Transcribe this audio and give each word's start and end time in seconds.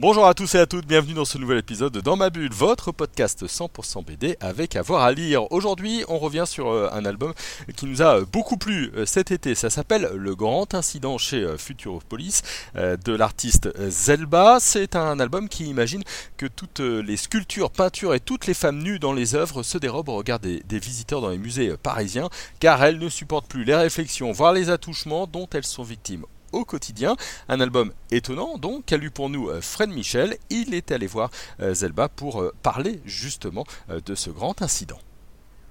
Bonjour 0.00 0.28
à 0.28 0.34
tous 0.34 0.54
et 0.54 0.60
à 0.60 0.66
toutes, 0.66 0.86
bienvenue 0.86 1.14
dans 1.14 1.24
ce 1.24 1.38
nouvel 1.38 1.58
épisode 1.58 1.92
de 1.92 2.00
Dans 2.00 2.14
ma 2.14 2.30
bulle, 2.30 2.52
votre 2.52 2.92
podcast 2.92 3.44
100% 3.44 4.04
BD 4.04 4.36
avec 4.38 4.76
avoir 4.76 5.02
à, 5.02 5.10
lire. 5.10 5.50
Aujourd'hui, 5.50 6.04
on 6.06 6.18
revient 6.18 6.44
sur 6.46 6.68
euh, 6.68 6.88
un 6.92 7.04
album 7.04 7.34
qui 7.74 7.84
nous 7.86 8.00
a 8.00 8.20
beaucoup 8.20 8.56
plu 8.56 8.92
euh, 8.94 9.06
cet 9.06 9.32
été. 9.32 9.56
Ça 9.56 9.70
s'appelle 9.70 10.08
Le 10.14 10.36
Grand 10.36 10.72
Incident 10.72 11.18
chez 11.18 11.42
euh, 11.42 11.58
Futuropolis 11.58 12.42
de 12.76 13.12
l'artiste 13.12 13.70
Zelba. 13.90 14.58
C'est 14.60 14.94
un 14.94 15.18
album 15.18 15.48
qui 15.48 15.64
imagine 15.64 16.04
que 16.36 16.46
toutes 16.46 16.78
les 16.78 17.16
sculptures, 17.16 17.72
peintures 17.72 18.14
et 18.14 18.20
toutes 18.20 18.46
les 18.46 18.54
femmes 18.54 18.78
nues 18.78 19.00
dans 19.00 19.12
les 19.12 19.34
œuvres 19.34 19.64
se 19.64 19.78
dérobent 19.78 20.10
au 20.10 20.16
regard 20.18 20.38
des, 20.38 20.60
des 20.60 20.78
visiteurs 20.78 21.22
dans 21.22 21.30
les 21.30 21.38
musées 21.38 21.76
parisiens 21.76 22.28
car 22.60 22.84
elles 22.84 23.00
ne 23.00 23.08
supportent 23.08 23.48
plus 23.48 23.64
les 23.64 23.74
réflexions, 23.74 24.30
voire 24.30 24.52
les 24.52 24.70
attouchements 24.70 25.26
dont 25.26 25.48
elles 25.52 25.66
sont 25.66 25.82
victimes 25.82 26.24
au 26.52 26.64
quotidien. 26.64 27.16
Un 27.48 27.60
album 27.60 27.92
étonnant 28.10 28.58
donc 28.58 28.86
qu'a 28.86 28.96
lu 28.96 29.10
pour 29.10 29.30
nous 29.30 29.48
euh, 29.48 29.60
Fred 29.60 29.90
Michel. 29.90 30.36
Il 30.50 30.74
est 30.74 30.92
allé 30.92 31.06
voir 31.06 31.30
euh, 31.60 31.74
Zelba 31.74 32.08
pour 32.08 32.40
euh, 32.40 32.52
parler 32.62 33.00
justement 33.04 33.64
de 33.88 34.14
ce 34.14 34.30
grand 34.30 34.62
incident. 34.62 34.98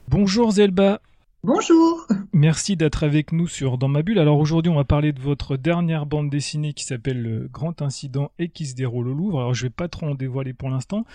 Bonjour 0.07 0.51
Zelba. 0.51 1.01
Bonjour. 1.43 2.07
Merci 2.33 2.75
d'être 2.75 3.03
avec 3.03 3.31
nous 3.31 3.47
sur 3.47 3.77
Dans 3.77 3.87
ma 3.87 4.01
bulle. 4.01 4.19
Alors 4.19 4.39
aujourd'hui, 4.39 4.71
on 4.71 4.75
va 4.75 4.83
parler 4.83 5.13
de 5.13 5.21
votre 5.21 5.55
dernière 5.55 6.05
bande 6.05 6.29
dessinée 6.29 6.73
qui 6.73 6.83
s'appelle 6.83 7.21
Le 7.21 7.47
Grand 7.47 7.81
Incident 7.81 8.31
et 8.39 8.49
qui 8.49 8.65
se 8.65 8.75
déroule 8.75 9.07
au 9.07 9.13
Louvre. 9.13 9.39
Alors 9.39 9.53
je 9.53 9.63
vais 9.63 9.69
pas 9.69 9.87
trop 9.87 10.07
en 10.07 10.15
dévoiler 10.15 10.53
pour 10.53 10.69
l'instant, 10.69 11.05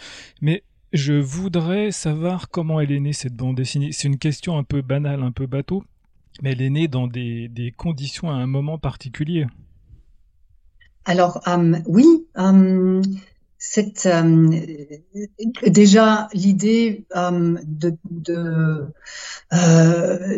mais 0.40 0.62
je 0.92 1.14
voudrais 1.14 1.90
savoir 1.90 2.48
comment 2.50 2.80
elle 2.80 2.92
est 2.92 3.00
née 3.00 3.12
cette 3.12 3.34
bande 3.34 3.56
dessinée. 3.56 3.92
C'est 3.92 4.08
une 4.08 4.18
question 4.18 4.56
un 4.58 4.62
peu 4.62 4.82
banale, 4.82 5.22
un 5.22 5.32
peu 5.32 5.46
bateau, 5.46 5.84
mais 6.40 6.52
elle 6.52 6.62
est 6.62 6.70
née 6.70 6.88
dans 6.88 7.06
des, 7.06 7.74
conditions 7.76 8.30
à 8.30 8.34
un 8.34 8.46
moment 8.46 8.78
particulier. 8.78 9.46
Alors 11.04 11.42
euh, 11.48 11.78
oui, 11.86 12.06
euh, 12.38 13.02
euh, 14.06 14.50
déjà 15.66 16.28
l'idée 16.32 17.04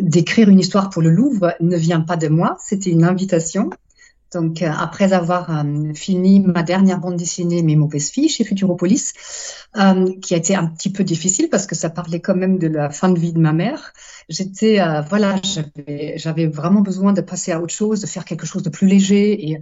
d'écrire 0.01 0.49
une 0.49 0.59
histoire 0.59 0.89
pour 0.89 1.01
le 1.01 1.11
Louvre 1.11 1.53
ne 1.59 1.77
vient 1.77 2.01
pas 2.01 2.17
de 2.17 2.27
moi, 2.27 2.57
c'était 2.59 2.89
une 2.89 3.03
invitation. 3.03 3.69
Donc, 4.33 4.61
euh, 4.61 4.69
après 4.69 5.13
avoir 5.13 5.49
euh, 5.49 5.93
fini 5.93 6.39
ma 6.39 6.63
dernière 6.63 6.99
bande 6.99 7.15
dessinée, 7.15 7.61
Mes 7.61 7.75
mauvaises 7.75 8.09
filles, 8.09 8.29
chez 8.29 8.43
Futuropolis, 8.43 9.13
euh, 9.77 10.13
qui 10.21 10.33
a 10.33 10.37
été 10.37 10.55
un 10.55 10.67
petit 10.67 10.91
peu 10.91 11.03
difficile 11.03 11.49
parce 11.49 11.65
que 11.65 11.75
ça 11.75 11.89
parlait 11.89 12.19
quand 12.19 12.35
même 12.35 12.57
de 12.57 12.67
la 12.67 12.89
fin 12.89 13.09
de 13.09 13.19
vie 13.19 13.33
de 13.33 13.39
ma 13.39 13.53
mère, 13.53 13.93
j'étais, 14.29 14.79
voilà, 15.09 15.39
j'avais 16.15 16.47
vraiment 16.47 16.81
besoin 16.81 17.13
de 17.13 17.21
passer 17.21 17.51
à 17.51 17.61
autre 17.61 17.73
chose, 17.73 18.01
de 18.01 18.07
faire 18.07 18.25
quelque 18.25 18.45
chose 18.45 18.63
de 18.63 18.69
plus 18.69 18.87
léger 18.87 19.49
et, 19.49 19.61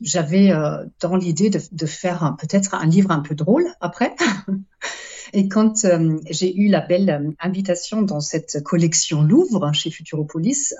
j'avais 0.00 0.52
dans 1.00 1.16
l'idée 1.16 1.50
de, 1.50 1.86
faire 1.86 2.36
peut-être 2.38 2.76
un 2.76 2.86
livre 2.86 3.10
un 3.10 3.18
peu 3.18 3.34
drôle 3.34 3.66
après. 3.80 4.14
Et 5.32 5.48
quand 5.48 5.84
j'ai 6.30 6.56
eu 6.56 6.68
la 6.68 6.80
belle 6.80 7.34
invitation 7.40 8.02
dans 8.02 8.20
cette 8.20 8.62
collection 8.62 9.22
Louvre 9.22 9.72
chez 9.72 9.90
Futuropolis, 9.90 10.72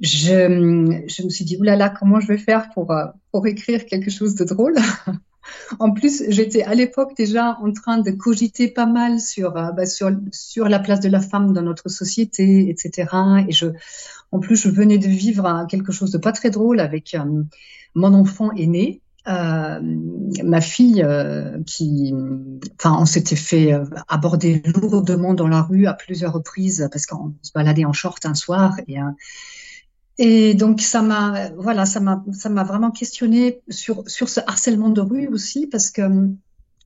je, 0.00 1.04
je 1.06 1.22
me 1.22 1.28
suis 1.28 1.44
dit, 1.44 1.56
oulala, 1.56 1.88
comment 1.90 2.20
je 2.20 2.28
vais 2.28 2.38
faire 2.38 2.70
pour, 2.74 2.90
euh, 2.90 3.06
pour 3.30 3.46
écrire 3.46 3.86
quelque 3.86 4.10
chose 4.10 4.34
de 4.34 4.44
drôle? 4.44 4.74
En 5.78 5.92
plus, 5.92 6.22
j'étais 6.28 6.62
à 6.62 6.74
l'époque 6.74 7.12
déjà 7.16 7.58
en 7.60 7.72
train 7.72 7.98
de 7.98 8.10
cogiter 8.10 8.68
pas 8.68 8.86
mal 8.86 9.20
sur, 9.20 9.56
euh, 9.56 9.72
bah, 9.72 9.86
sur, 9.86 10.10
sur 10.32 10.68
la 10.68 10.78
place 10.78 11.00
de 11.00 11.08
la 11.08 11.20
femme 11.20 11.52
dans 11.52 11.62
notre 11.62 11.88
société, 11.88 12.68
etc. 12.70 13.08
Et 13.48 13.52
je, 13.52 13.66
en 14.32 14.40
plus, 14.40 14.56
je 14.56 14.68
venais 14.68 14.98
de 14.98 15.06
vivre 15.06 15.66
quelque 15.68 15.92
chose 15.92 16.10
de 16.10 16.18
pas 16.18 16.32
très 16.32 16.50
drôle 16.50 16.80
avec 16.80 17.14
euh, 17.14 17.42
mon 17.94 18.14
enfant 18.14 18.52
aîné. 18.52 19.00
Euh, 19.26 19.80
ma 20.42 20.60
fille 20.60 21.02
euh, 21.02 21.62
qui, 21.64 22.12
enfin, 22.78 22.96
on 23.00 23.06
s'était 23.06 23.36
fait 23.36 23.72
aborder 24.08 24.62
lourdement 24.66 25.32
dans 25.32 25.48
la 25.48 25.62
rue 25.62 25.86
à 25.86 25.94
plusieurs 25.94 26.34
reprises 26.34 26.88
parce 26.92 27.06
qu'on 27.06 27.34
se 27.40 27.52
baladait 27.54 27.86
en 27.86 27.94
short 27.94 28.26
un 28.26 28.34
soir 28.34 28.74
et, 28.86 28.98
et 30.18 30.54
donc 30.54 30.80
ça 30.80 31.02
m'a 31.02 31.50
voilà 31.56 31.86
ça 31.86 32.00
m'a 32.00 32.24
ça 32.32 32.48
m'a 32.48 32.64
vraiment 32.64 32.90
questionné 32.90 33.60
sur 33.68 34.04
sur 34.08 34.28
ce 34.28 34.40
harcèlement 34.46 34.90
de 34.90 35.00
rue 35.00 35.26
aussi 35.28 35.66
parce 35.66 35.90
que 35.90 36.02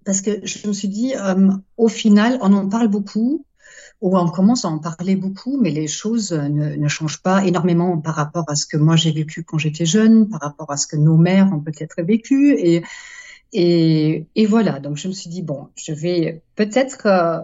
parce 0.04 0.20
que 0.22 0.46
je 0.46 0.66
me 0.66 0.72
suis 0.72 0.88
dit 0.88 1.14
euh, 1.14 1.50
au 1.76 1.88
final 1.88 2.38
on 2.40 2.52
en 2.52 2.68
parle 2.68 2.88
beaucoup 2.88 3.44
ou 4.00 4.16
on 4.16 4.28
commence 4.28 4.64
à 4.64 4.68
en 4.68 4.78
parler 4.78 5.16
beaucoup 5.16 5.60
mais 5.60 5.70
les 5.70 5.88
choses 5.88 6.32
ne, 6.32 6.76
ne 6.76 6.88
changent 6.88 7.22
pas 7.22 7.44
énormément 7.44 7.98
par 7.98 8.14
rapport 8.14 8.44
à 8.48 8.54
ce 8.54 8.64
que 8.64 8.76
moi 8.76 8.96
j'ai 8.96 9.12
vécu 9.12 9.44
quand 9.44 9.58
j'étais 9.58 9.86
jeune 9.86 10.28
par 10.28 10.40
rapport 10.40 10.70
à 10.70 10.76
ce 10.76 10.86
que 10.86 10.96
nos 10.96 11.16
mères 11.16 11.52
ont 11.52 11.60
peut-être 11.60 12.02
vécu 12.02 12.54
et 12.58 12.82
et, 13.52 14.26
et 14.34 14.46
voilà. 14.46 14.78
Donc 14.78 14.96
je 14.96 15.08
me 15.08 15.12
suis 15.12 15.30
dit 15.30 15.42
bon 15.42 15.68
je 15.74 15.92
vais 15.92 16.42
peut-être 16.56 17.06
euh, 17.06 17.40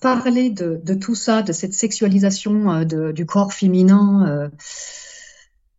parler 0.00 0.50
de, 0.50 0.94
tout 0.94 1.14
ça 1.14 1.42
de 1.42 1.52
cette 1.52 1.74
sexualisation 1.74 2.72
euh, 2.72 3.12
du 3.12 3.26
corps 3.26 3.52
féminin 3.52 4.26
euh, 4.28 4.48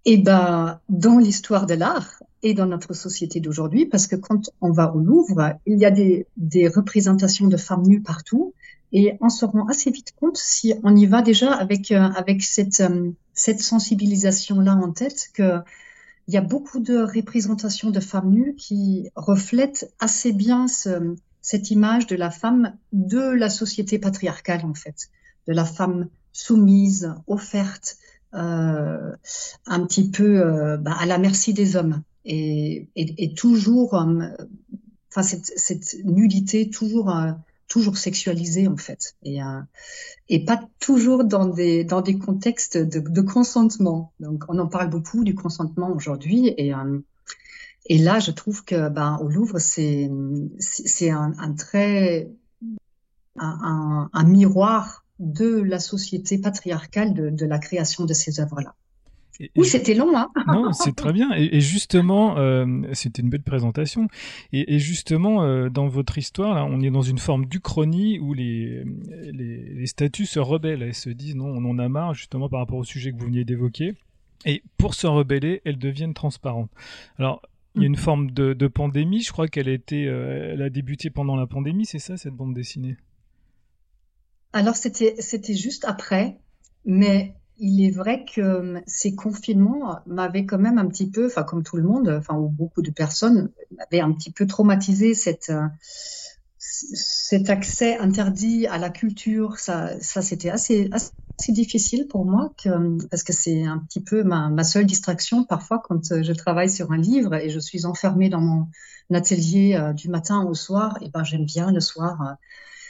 et 0.05 0.13
eh 0.13 0.17
ben, 0.19 0.79
dans 0.87 1.17
l'histoire 1.17 1.65
de 1.65 1.73
l'art 1.73 2.23
et 2.41 2.53
dans 2.53 2.65
notre 2.65 2.93
société 2.93 3.41
d'aujourd'hui, 3.41 3.85
parce 3.85 4.07
que 4.07 4.15
quand 4.15 4.49
on 4.61 4.71
va 4.71 4.95
au 4.95 4.99
Louvre, 4.99 5.55
il 5.65 5.77
y 5.79 5.85
a 5.85 5.91
des, 5.91 6.25
représentations 6.69 7.47
de 7.47 7.57
femmes 7.57 7.85
nues 7.85 8.01
partout, 8.01 8.53
et 8.93 9.17
on 9.19 9.27
se 9.27 9.43
rend 9.43 9.67
assez 9.67 9.91
vite 9.91 10.13
compte 10.17 10.37
si 10.37 10.73
on 10.83 10.95
y 10.95 11.05
va 11.07 11.21
déjà 11.21 11.51
avec 11.51 11.91
euh, 11.91 12.07
cette 12.39 12.79
euh, 12.79 13.11
sensibilisation 13.33 14.61
là 14.61 14.75
en 14.75 14.93
tête 14.93 15.27
que 15.33 15.59
il 16.29 16.33
y 16.33 16.37
a 16.37 16.41
beaucoup 16.41 16.79
de 16.79 16.99
représentations 16.99 17.89
de 17.89 17.99
femmes 17.99 18.31
nues 18.31 18.55
qui 18.55 19.09
reflètent 19.15 19.93
assez 19.99 20.31
bien 20.31 20.67
ce, 20.67 21.15
cette 21.47 21.71
image 21.71 22.07
de 22.07 22.17
la 22.17 22.29
femme 22.29 22.73
de 22.91 23.21
la 23.21 23.49
société 23.49 23.99
patriarcale 23.99 24.65
en 24.65 24.73
fait, 24.73 25.07
de 25.47 25.53
la 25.53 25.63
femme 25.63 26.09
soumise, 26.33 27.15
offerte, 27.25 27.95
euh, 28.33 29.15
un 29.65 29.85
petit 29.85 30.09
peu 30.09 30.41
euh, 30.41 30.75
bah, 30.75 30.97
à 30.99 31.05
la 31.05 31.17
merci 31.17 31.53
des 31.53 31.77
hommes 31.77 32.03
et, 32.25 32.89
toujours, 33.37 33.95
euh, 33.95 34.27
enfin 35.09 35.23
cette, 35.23 35.53
cette, 35.55 35.95
nudité 36.03 36.69
toujours 36.69 37.15
toujours 37.69 37.97
sexualisée 37.97 38.67
en 38.67 38.75
fait 38.75 39.15
et 39.23 40.45
pas 40.45 40.61
toujours 40.81 41.23
dans 41.23 41.45
des 41.45 41.85
dans 41.85 42.01
des 42.01 42.17
contextes 42.17 42.77
de, 42.77 42.99
de, 42.99 43.21
consentement. 43.21 44.11
Donc 44.19 44.43
on 44.49 44.59
en 44.59 44.67
parle 44.67 44.89
beaucoup 44.89 45.23
du 45.23 45.33
consentement 45.33 45.91
aujourd'hui 45.91 46.53
et 46.57 46.73
et 47.87 47.97
là 47.97 48.19
je 48.19 48.31
trouve 48.31 48.63
que 48.63 48.89
ben 48.89 49.17
au 49.21 49.27
Louvre 49.27 49.59
c'est 49.59 50.09
c'est 50.59 51.09
un, 51.09 51.33
un, 51.39 51.53
très 51.53 52.29
un, 53.37 53.59
un, 53.63 54.09
un 54.13 54.23
miroir 54.23 55.03
de 55.19 55.61
la 55.61 55.79
société 55.79 56.37
patriarcale 56.37 57.13
de, 57.13 57.45
la 57.45 57.59
création 57.59 58.05
de 58.05 58.13
ces 58.13 58.39
œuvres-là. 58.39 58.75
Oui, 59.55 59.67
c'était 59.67 59.93
long, 59.93 60.17
hein 60.17 60.29
Non, 60.47 60.73
c'est 60.73 60.95
très 60.95 61.13
bien. 61.13 61.31
Et, 61.35 61.61
justement, 61.61 62.37
euh, 62.39 62.65
c'était 62.93 63.21
une 63.21 63.29
belle 63.29 63.43
présentation. 63.43 64.07
Et, 64.51 64.79
justement, 64.79 65.43
euh, 65.43 65.69
dans 65.69 65.87
votre 65.87 66.17
histoire, 66.17 66.55
là, 66.55 66.65
on 66.65 66.81
est 66.81 66.89
dans 66.89 67.03
une 67.03 67.19
forme 67.19 67.45
d'uchronie 67.45 68.19
où 68.19 68.33
les, 68.33 68.83
les, 69.31 69.85
statues 69.85 70.25
se 70.25 70.39
rebellent. 70.39 70.81
Elles 70.81 70.95
se 70.95 71.11
disent 71.11 71.35
non, 71.35 71.49
on 71.49 71.69
en 71.69 71.77
a 71.77 71.87
marre, 71.87 72.15
justement, 72.15 72.49
par 72.49 72.59
rapport 72.59 72.79
au 72.79 72.83
sujet 72.83 73.11
que 73.11 73.17
vous 73.17 73.25
veniez 73.25 73.45
d'évoquer. 73.45 73.93
Et 74.45 74.63
pour 74.77 74.95
se 74.95 75.05
rebeller, 75.05 75.61
elles 75.65 75.77
deviennent 75.77 76.15
transparentes. 76.15 76.71
Alors, 77.19 77.41
il 77.77 77.83
y 77.83 77.85
a 77.85 77.87
une 77.87 77.95
forme 77.95 78.31
de, 78.31 78.67
pandémie. 78.67 79.21
Je 79.21 79.31
crois 79.31 79.47
qu'elle 79.47 79.69
a 79.69 79.73
été, 79.73 80.07
euh, 80.07 80.53
elle 80.53 80.61
a 80.61 80.69
débuté 80.69 81.09
pendant 81.09 81.35
la 81.35 81.47
pandémie, 81.47 81.85
c'est 81.85 81.99
ça, 81.99 82.17
cette 82.17 82.33
bande 82.33 82.53
dessinée? 82.53 82.97
Alors, 84.53 84.75
c'était, 84.75 85.15
c'était 85.19 85.53
juste 85.53 85.85
après, 85.85 86.39
mais 86.85 87.35
il 87.59 87.85
est 87.85 87.91
vrai 87.91 88.25
que 88.25 88.41
euh, 88.41 88.79
ces 88.85 89.15
confinements 89.15 89.99
m'avaient 90.05 90.45
quand 90.45 90.59
même 90.59 90.77
un 90.77 90.87
petit 90.87 91.09
peu, 91.09 91.27
enfin, 91.27 91.43
comme 91.43 91.63
tout 91.63 91.77
le 91.77 91.83
monde, 91.83 92.09
enfin, 92.09 92.35
ou 92.35 92.49
beaucoup 92.49 92.81
de 92.81 92.91
personnes, 92.91 93.51
m'avaient 93.77 94.01
un 94.01 94.11
petit 94.11 94.31
peu 94.31 94.47
traumatisé 94.47 95.13
cette, 95.13 95.49
euh, 95.49 95.67
cet 96.93 97.49
accès 97.49 97.97
interdit 97.97 98.67
à 98.67 98.77
la 98.77 98.89
culture. 98.89 99.59
Ça, 99.59 99.99
ça 100.01 100.21
c'était 100.21 100.49
assez, 100.49 100.89
assez 100.91 101.51
difficile 101.51 102.07
pour 102.07 102.25
moi 102.25 102.51
que, 102.61 103.05
parce 103.07 103.23
que 103.23 103.33
c'est 103.33 103.63
un 103.63 103.79
petit 103.79 104.01
peu 104.01 104.23
ma, 104.23 104.63
seule 104.63 104.85
distraction 104.85 105.43
parfois 105.43 105.81
quand 105.83 106.11
euh, 106.11 106.23
je 106.23 106.33
travaille 106.33 106.69
sur 106.69 106.91
un 106.91 106.97
livre 106.97 107.35
et 107.35 107.49
je 107.49 107.59
suis 107.59 107.85
enfermée 107.85 108.29
dans 108.29 108.41
mon 108.41 108.67
atelier 109.13 109.91
du 109.95 110.09
matin 110.09 110.43
au 110.43 110.53
soir. 110.53 110.97
Et 111.01 111.09
ben, 111.09 111.23
j'aime 111.23 111.45
bien 111.45 111.71
le 111.71 111.79
soir 111.79 112.37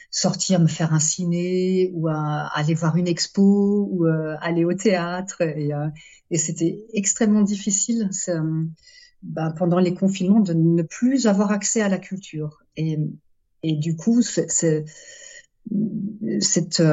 sortir 0.09 0.59
me 0.59 0.67
faire 0.67 0.93
un 0.93 0.99
ciné 0.99 1.91
ou 1.93 2.07
aller 2.07 2.73
voir 2.73 2.95
une 2.95 3.07
expo 3.07 3.87
ou 3.91 4.05
euh, 4.05 4.35
aller 4.41 4.65
au 4.65 4.73
théâtre 4.73 5.41
et, 5.41 5.73
euh, 5.73 5.87
c'était 6.33 6.85
extrêmement 6.93 7.41
difficile 7.41 8.09
bah, 9.23 9.53
pendant 9.57 9.79
les 9.79 9.93
confinements, 9.93 10.41
de 10.41 10.53
ne 10.53 10.83
plus 10.83 11.27
avoir 11.27 11.51
accès 11.51 11.81
à 11.81 11.89
la 11.89 11.97
culture. 11.97 12.63
Et, 12.75 12.99
et 13.63 13.75
du 13.75 13.95
coup, 13.95 14.21
euh, 14.63 14.83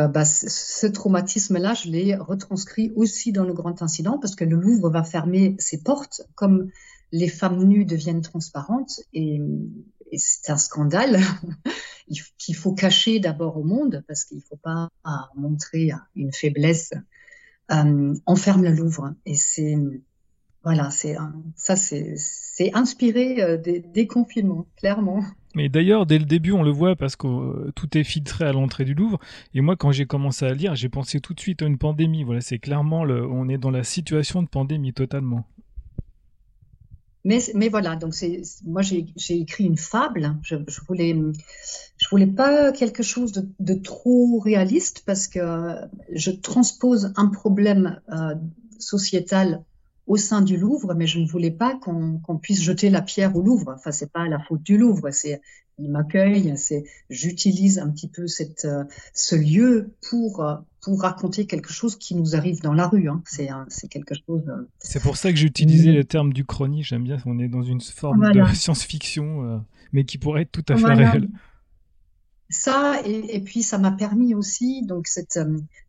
bah, 0.09 0.25
ce 0.25 0.87
traumatisme-là, 0.87 1.75
je 1.75 1.89
l'ai 1.91 2.17
retranscrit 2.17 2.93
aussi 2.97 3.33
dans 3.33 3.45
le 3.45 3.53
grand 3.53 3.83
incident 3.83 4.19
parce 4.19 4.35
que 4.35 4.45
le 4.45 4.57
Louvre 4.57 4.91
va 4.91 5.05
fermer 5.05 5.57
ses 5.59 5.83
portes 5.83 6.23
comme 6.35 6.71
les 7.13 7.29
femmes 7.29 7.63
nues 7.65 7.85
deviennent 7.85 8.23
transparentes 8.23 9.01
et, 9.13 9.41
c'est 10.17 10.53
un 10.53 10.57
scandale 10.57 11.19
qu'il 12.39 12.55
faut 12.55 12.73
cacher 12.73 13.19
d'abord 13.19 13.57
au 13.57 13.65
monde 13.65 14.05
parce 14.07 14.25
qu'il 14.25 14.37
ne 14.37 14.43
faut 14.43 14.61
pas 14.63 14.89
montrer 15.35 15.91
une 16.15 16.33
faiblesse. 16.33 16.93
Euh, 17.73 18.15
on 18.25 18.37
ferme 18.37 18.63
le 18.63 18.71
Louvre 18.71 19.15
et 19.27 19.35
c'est 19.35 19.77
voilà, 20.63 20.89
ça, 21.57 21.77
c'est 21.77 22.75
inspiré 22.75 23.43
euh, 23.43 23.59
des 23.59 24.07
confinements, 24.07 24.67
clairement. 24.77 25.23
Mais 25.55 25.69
d'ailleurs, 25.69 26.06
dès 26.06 26.19
le 26.19 26.25
début, 26.25 26.53
on 26.53 26.62
le 26.62 26.71
voit 26.71 26.97
parce 26.97 27.17
que 27.17 27.27
euh, 27.27 27.73
tout 27.75 27.97
est 27.97 28.05
filtré 28.05 28.45
à 28.45 28.53
l'entrée 28.53 28.85
du 28.85 28.95
Louvre. 28.95 29.19
Et 29.55 29.61
moi, 29.61 29.77
quand 29.77 29.93
j'ai 29.93 30.06
commencé 30.06 30.45
à 30.45 30.53
lire, 30.53 30.75
j'ai 30.75 30.89
pensé 30.89 31.21
tout 31.21 31.35
de 31.35 31.41
suite 31.41 31.62
à 31.62 31.67
une 31.67 31.79
pandémie. 31.79 32.25
Voilà, 32.25 32.41
c'est 32.41 32.59
clairement, 32.59 33.03
on 33.03 33.49
est 33.49 33.59
dans 33.59 33.71
la 33.71 33.85
situation 33.85 34.43
de 34.43 34.49
pandémie 34.49 34.93
totalement. 34.93 35.47
Mais, 37.25 37.71
voilà, 37.71 37.97
donc 37.97 38.15
moi 38.67 38.83
j'ai, 38.83 39.06
écrit 39.31 39.65
une 39.65 39.79
fable. 39.79 40.37
Je, 40.43 40.56
je, 40.69 40.81
voulais, 40.87 41.17
je 41.97 42.09
voulais 42.11 42.27
pas 42.27 42.71
quelque 42.71 43.03
chose 43.03 43.33
de, 43.33 43.49
de, 43.61 43.75
trop 43.75 44.39
réaliste 44.41 45.05
parce 45.06 45.27
que 45.27 45.75
je 46.12 46.31
transpose 46.31 47.15
un 47.17 47.29
problème 47.29 47.99
euh, 48.12 48.35
sociétal 48.79 49.65
au 50.06 50.17
sein 50.17 50.43
du 50.43 50.56
Louvre, 50.56 50.95
mais 50.95 51.06
je 51.06 51.19
ne 51.19 51.27
voulais 51.27 51.51
pas 51.51 51.79
qu'on 51.79 52.39
puisse 52.39 52.62
jeter 52.62 52.91
la 52.91 53.03
pierre 53.03 53.35
au 53.37 53.43
Louvre. 53.43 53.75
Enfin, 53.77 53.91
c'est 53.91 54.12
pas 54.12 54.29
la 54.29 54.39
faute 54.39 54.62
du 54.62 54.77
Louvre, 54.77 55.11
c'est 55.11 55.41
il 55.79 55.91
m'accueille, 55.91 56.53
c'est 56.56 56.85
j'utilise 57.11 57.79
un 57.79 57.91
petit 57.91 58.09
peu 58.09 58.27
cette 58.27 58.65
euh, 58.65 58.85
ce 59.12 59.35
lieu 59.35 59.91
pour 60.09 60.41
euh, 60.41 60.56
pour 60.81 61.03
raconter 61.03 61.47
quelque 61.47 61.73
chose 61.73 61.97
qui 61.97 62.15
nous 62.15 62.37
arrive 62.37 62.61
dans 62.61 62.73
la 62.73 62.87
rue. 62.87 63.09
Hein. 63.09 63.23
C'est 63.27 63.49
c'est 63.69 63.89
quelque 63.89 64.15
chose. 64.15 64.43
Euh, 64.49 64.69
c'est 64.79 65.03
pour 65.03 65.17
ça 65.17 65.33
que 65.33 65.39
j'ai 65.39 65.47
utilisé 65.47 65.93
le 65.93 66.05
terme 66.05 66.33
du 66.33 66.45
chrony. 66.45 66.83
J'aime 66.83 67.03
bien. 67.03 67.17
On 67.27 67.39
est 67.39 67.49
dans 67.49 67.62
une 67.62 67.81
forme 67.81 68.31
de 68.33 68.45
science-fiction, 68.55 69.65
mais 69.93 70.05
qui 70.05 70.19
pourrait 70.19 70.43
être 70.43 70.53
tout 70.53 70.65
à 70.69 70.77
fait 70.77 70.93
réelle. 70.93 71.29
Ça 72.51 73.01
et, 73.05 73.37
et, 73.37 73.41
puis 73.41 73.62
ça 73.62 73.79
m'a 73.79 73.91
permis 73.91 74.35
aussi 74.35 74.85
donc 74.87 75.09
cette 75.09 75.41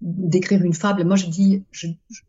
d'écrire 0.01 0.63
une 0.63 0.73
fable. 0.73 1.03
Moi, 1.03 1.17
je 1.17 1.27
dis 1.27 1.63
je 1.71 1.89
je, 2.09 2.21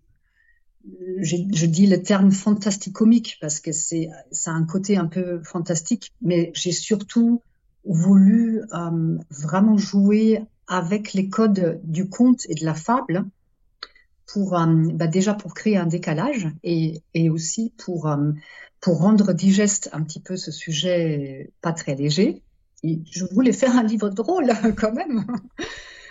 dis 1.67 1.87
le 1.87 2.03
terme 2.03 2.31
fantasticomique 2.31 3.39
parce 3.41 3.61
que 3.61 3.73
c'est 3.73 4.11
ça 4.31 4.53
a 4.53 4.55
un 4.55 4.65
côté 4.65 4.97
un 4.97 5.07
peu 5.07 5.43
fantastique, 5.43 6.13
mais 6.23 6.53
j'ai 6.55 6.73
surtout 6.73 7.43
voulu 7.85 8.63
euh, 8.73 9.19
vraiment 9.31 9.77
jouer 9.77 10.43
avec 10.67 11.13
les 11.13 11.29
codes 11.29 11.81
du 11.85 12.09
conte 12.09 12.43
et 12.49 12.55
de 12.55 12.65
la 12.65 12.75
fable 12.75 13.25
pour 14.27 14.59
euh, 14.59 14.67
bah 14.93 15.07
déjà 15.07 15.35
pour 15.35 15.55
créer 15.55 15.77
un 15.77 15.87
décalage 15.87 16.49
et, 16.65 17.01
aussi 17.31 17.73
pour 17.79 18.09
euh, 18.09 18.33
pour 18.81 18.99
rendre 18.99 19.33
digeste 19.33 19.89
un 19.93 20.03
petit 20.03 20.21
peu 20.21 20.37
ce 20.37 20.51
sujet 20.51 21.53
pas 21.61 21.73
très 21.73 21.95
léger. 21.95 22.43
Je 22.83 23.25
voulais 23.33 23.53
faire 23.53 23.77
un 23.77 23.83
livre 23.83 24.11
drôle 24.11 24.53
quand 24.77 24.93
même. 24.93 25.25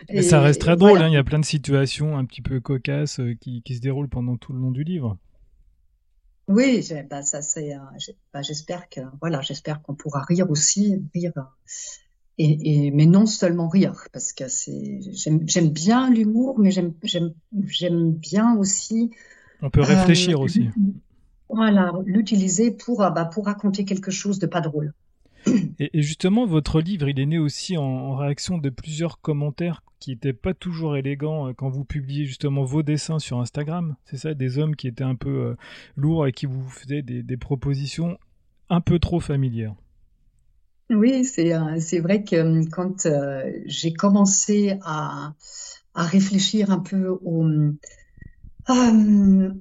Mais 0.09 0.21
ça 0.21 0.41
reste 0.41 0.61
très 0.61 0.75
drôle, 0.75 1.01
hein. 1.01 1.07
il 1.07 1.13
y 1.13 1.17
a 1.17 1.23
plein 1.23 1.39
de 1.39 1.45
situations 1.45 2.17
un 2.17 2.25
petit 2.25 2.41
peu 2.41 2.59
cocasses 2.59 3.19
euh, 3.19 3.33
qui, 3.39 3.61
qui, 3.63 3.75
se 3.75 3.81
déroulent 3.81 4.09
pendant 4.09 4.37
tout 4.37 4.53
le 4.53 4.59
long 4.59 4.71
du 4.71 4.83
livre. 4.83 5.17
Oui, 6.47 6.87
bah, 7.09 7.23
ça 7.23 7.41
c'est, 7.41 7.73
euh, 7.73 7.79
bah, 8.33 8.41
j'espère 8.41 8.87
que 8.89 9.01
voilà, 9.19 9.41
j'espère 9.41 9.81
qu'on 9.81 9.95
pourra 9.95 10.21
rire 10.21 10.49
aussi, 10.51 11.01
rire, 11.13 11.33
et, 12.37 12.85
et, 12.85 12.91
mais 12.91 13.07
non 13.07 13.25
seulement 13.25 13.67
rire, 13.67 14.07
parce 14.13 14.31
que 14.31 14.47
c'est, 14.47 14.99
j'aime 15.11 15.69
bien 15.69 16.09
l'humour, 16.11 16.59
mais 16.59 16.69
j'aime 16.71 18.11
bien 18.11 18.55
aussi. 18.57 19.11
On 19.61 19.69
peut 19.69 19.81
réfléchir 19.81 20.39
euh, 20.39 20.43
aussi. 20.43 20.69
Voilà, 21.49 21.91
l'utiliser 22.05 22.71
pour 22.71 22.99
bah, 22.99 23.25
pour 23.25 23.45
raconter 23.45 23.85
quelque 23.85 24.11
chose 24.11 24.37
de 24.37 24.45
pas 24.45 24.61
drôle. 24.61 24.93
Et, 25.79 26.01
justement, 26.01 26.45
votre 26.45 26.81
livre, 26.81 27.09
il 27.09 27.19
est 27.19 27.25
né 27.25 27.37
aussi 27.37 27.77
en, 27.77 28.15
réaction 28.15 28.57
de 28.57 28.69
plusieurs 28.69 29.19
commentaires 29.21 29.83
qui 29.99 30.11
n'étaient 30.11 30.33
pas 30.33 30.53
toujours 30.53 30.97
élégants 30.97 31.47
euh, 31.47 31.53
quand 31.53 31.69
vous 31.69 31.83
publiez 31.83 32.25
justement 32.25 32.63
vos 32.63 32.83
dessins 32.83 33.19
sur 33.19 33.39
Instagram. 33.39 33.95
C'est 34.05 34.17
ça, 34.17 34.33
des 34.33 34.57
hommes 34.57 34.75
qui 34.75 34.87
étaient 34.87 35.03
un 35.03 35.15
peu 35.15 35.29
euh, 35.29 35.55
lourds 35.95 36.27
et 36.27 36.31
qui 36.31 36.45
vous 36.45 36.67
faisaient 36.69 37.01
des, 37.01 37.37
propositions 37.37 38.17
un 38.69 38.81
peu 38.81 38.99
trop 38.99 39.19
familières. 39.19 39.75
Oui, 40.89 41.25
c'est 41.25 41.53
euh, 41.53 42.01
vrai 42.01 42.23
que 42.23 42.69
quand 42.69 43.07
j'ai 43.65 43.93
commencé 43.93 44.77
à, 44.83 45.33
réfléchir 45.95 46.71
un 46.71 46.79
peu 46.79 47.07
au, 47.07 47.47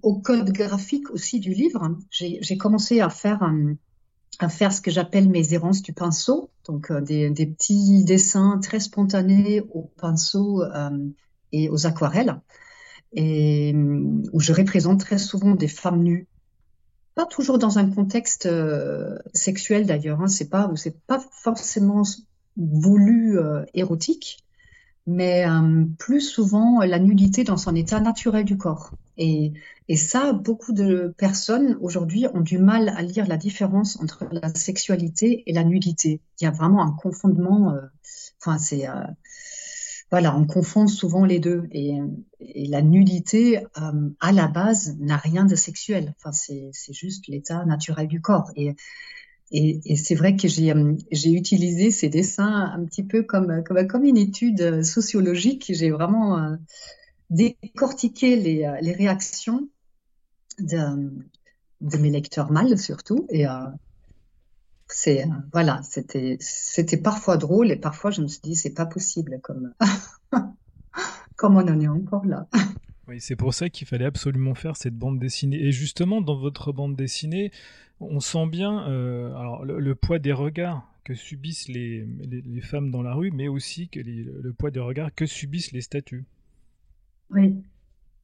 au 0.02 0.14
code 0.20 0.50
graphique 0.50 1.10
aussi 1.10 1.38
du 1.38 1.52
livre, 1.52 1.96
j'ai 2.10 2.56
commencé 2.56 3.00
à 3.00 3.08
faire 3.08 3.42
à 4.38 4.48
faire 4.48 4.72
ce 4.72 4.80
que 4.80 4.90
j'appelle 4.90 5.28
mes 5.28 5.54
errances 5.54 5.82
du 5.82 5.92
pinceau, 5.92 6.50
donc 6.66 6.90
euh, 6.90 7.00
des, 7.00 7.30
petits 7.46 8.04
dessins 8.04 8.58
très 8.62 8.80
spontanés 8.80 9.62
au 9.72 9.82
pinceau 9.96 10.62
euh, 10.62 11.08
et 11.52 11.68
aux 11.68 11.86
aquarelles, 11.86 12.40
et 13.12 13.74
où 14.32 14.40
je 14.40 14.52
représente 14.52 15.00
très 15.00 15.18
souvent 15.18 15.54
des 15.54 15.68
femmes 15.68 16.02
nues. 16.02 16.26
Pas 17.14 17.26
toujours 17.26 17.58
dans 17.58 17.78
un 17.78 17.88
contexte 17.88 18.46
euh, 18.46 19.18
sexuel 19.32 19.86
d'ailleurs, 19.86 20.20
hein, 20.20 20.28
c'est 20.28 20.50
pas 20.50 20.70
pas 21.06 21.24
forcément 21.30 22.02
voulu 22.56 23.38
érotique, 23.72 24.44
mais 25.06 25.44
plus 25.98 26.20
souvent 26.20 26.80
la 26.80 26.98
nudité 26.98 27.44
dans 27.44 27.56
son 27.56 27.74
état 27.74 28.00
naturel 28.00 28.44
du 28.44 28.56
corps. 28.56 28.90
Et, 29.16 29.52
et 29.88 29.96
ça, 29.96 30.32
beaucoup 30.32 30.72
de 30.72 31.14
personnes 31.16 31.76
aujourd'hui 31.80 32.26
ont 32.32 32.40
du 32.40 32.58
mal 32.58 32.88
à 32.88 33.02
lire 33.02 33.26
la 33.26 33.36
différence 33.36 34.00
entre 34.00 34.26
la 34.32 34.52
sexualité 34.54 35.42
et 35.46 35.52
la 35.52 35.64
nudité. 35.64 36.20
Il 36.40 36.44
y 36.44 36.46
a 36.46 36.50
vraiment 36.50 36.82
un 36.82 36.92
confondement. 36.92 37.72
Euh, 37.72 37.80
enfin, 38.40 38.58
c'est 38.58 38.88
euh, 38.88 39.04
voilà, 40.10 40.36
on 40.36 40.46
confond 40.46 40.86
souvent 40.86 41.24
les 41.24 41.38
deux. 41.38 41.68
Et, 41.70 41.98
et 42.40 42.66
la 42.66 42.82
nudité, 42.82 43.58
euh, 43.58 44.10
à 44.20 44.32
la 44.32 44.48
base, 44.48 44.96
n'a 44.98 45.16
rien 45.16 45.44
de 45.44 45.54
sexuel. 45.54 46.14
Enfin, 46.18 46.32
c'est 46.32 46.92
juste 46.92 47.28
l'état 47.28 47.64
naturel 47.66 48.08
du 48.08 48.20
corps. 48.20 48.50
Et, 48.56 48.74
et, 49.56 49.96
c'est 49.96 50.14
vrai 50.14 50.36
que 50.36 50.48
j'ai 50.48 50.72
j'ai 51.12 51.30
utilisé 51.30 51.90
ces 51.90 52.08
dessins 52.08 52.72
un 52.74 52.84
petit 52.84 53.04
peu 53.04 53.22
comme 53.22 53.62
comme, 53.64 53.86
comme 53.86 54.04
une 54.04 54.16
étude 54.16 54.82
sociologique. 54.82 55.70
J'ai 55.72 55.90
vraiment 55.90 56.56
décortiquer 57.30 58.36
les, 58.36 58.64
euh, 58.64 58.76
les 58.80 58.92
réactions 58.92 59.68
de, 60.58 61.98
mes 61.98 62.10
lecteurs 62.10 62.50
mâles 62.50 62.78
surtout. 62.78 63.26
Et 63.30 63.46
euh, 63.46 63.66
c'est 64.88 65.24
euh, 65.24 65.30
voilà, 65.52 65.80
c'était 65.82 66.36
c'était 66.40 66.96
parfois 66.96 67.36
drôle 67.36 67.70
et 67.70 67.76
parfois 67.76 68.10
je 68.10 68.22
me 68.22 68.28
suis 68.28 68.40
dit 68.42 68.54
c'est 68.54 68.74
pas 68.74 68.86
possible 68.86 69.40
comme 69.42 69.72
comme 71.36 71.56
on 71.56 71.68
en 71.68 71.80
est 71.80 71.88
encore 71.88 72.24
là. 72.24 72.46
Oui, 73.06 73.20
c'est 73.20 73.36
pour 73.36 73.52
ça 73.52 73.68
qu'il 73.68 73.86
fallait 73.86 74.06
absolument 74.06 74.54
faire 74.54 74.76
cette 74.76 74.96
bande 74.96 75.18
dessinée. 75.18 75.62
Et 75.62 75.72
justement, 75.72 76.22
dans 76.22 76.38
votre 76.38 76.72
bande 76.72 76.96
dessinée, 76.96 77.52
on 78.00 78.20
sent 78.20 78.46
bien 78.46 78.78
alors, 78.78 79.64
le, 79.64 79.94
poids 79.94 80.18
des 80.18 80.32
regards 80.32 80.86
que 81.04 81.14
subissent 81.14 81.68
les, 81.68 82.06
les, 82.44 82.60
femmes 82.60 82.90
dans 82.90 83.02
la 83.02 83.14
rue, 83.14 83.30
mais 83.30 83.48
aussi 83.48 83.88
que 83.88 84.00
le 84.00 84.52
poids 84.52 84.70
des 84.70 84.80
regards 84.80 85.14
que 85.14 85.26
subissent 85.26 85.72
les 85.72 85.82
statues. 85.82 86.24
Oui. 87.30 87.62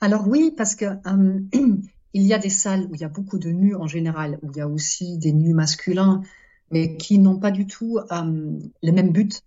Alors 0.01 0.27
oui, 0.29 0.53
parce 0.57 0.75
que 0.75 0.87
euh, 0.87 1.41
il 2.15 2.23
y 2.23 2.33
a 2.33 2.39
des 2.39 2.51
salles 2.51 2.87
où 2.91 2.95
il 2.95 3.01
y 3.01 3.05
a 3.05 3.09
beaucoup 3.09 3.39
de 3.39 3.51
nus 3.51 3.75
en 3.75 3.87
général, 3.87 4.39
où 4.43 4.51
il 4.51 4.57
y 4.57 4.61
a 4.61 4.69
aussi 4.69 5.19
des 5.19 5.33
nus 5.33 5.53
masculins, 5.53 6.23
mais 6.71 6.97
qui 6.97 7.19
n'ont 7.19 7.39
pas 7.39 7.51
du 7.51 7.67
tout 7.67 7.99
euh, 7.99 8.59
le 8.83 8.93
même 8.93 9.13
but. 9.13 9.43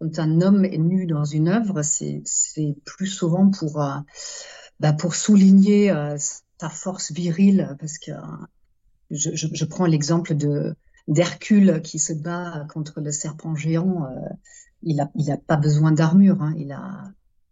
Quand 0.00 0.18
un 0.18 0.42
homme 0.42 0.64
est 0.64 0.78
nu 0.78 1.06
dans 1.06 1.24
une 1.24 1.48
œuvre, 1.48 1.82
c'est 1.82 2.22
plus 2.84 3.06
souvent 3.06 3.50
pour, 3.50 3.82
euh, 3.82 3.96
bah, 4.78 4.92
pour 4.92 5.14
souligner 5.14 5.90
sa 6.58 6.68
force 6.68 7.12
virile, 7.12 7.74
parce 7.80 7.98
que 7.98 8.12
je, 9.10 9.64
prends 9.64 9.86
l'exemple 9.86 10.34
d'Hercule 11.08 11.80
qui 11.82 11.98
se 11.98 12.12
bat 12.12 12.66
contre 12.72 13.00
le 13.00 13.12
serpent 13.12 13.54
géant. 13.54 14.08
il 14.82 14.96
n'a 14.96 15.10
il 15.14 15.30
a 15.30 15.36
pas 15.36 15.56
besoin 15.56 15.92
d'armure, 15.92 16.42
hein, 16.42 16.54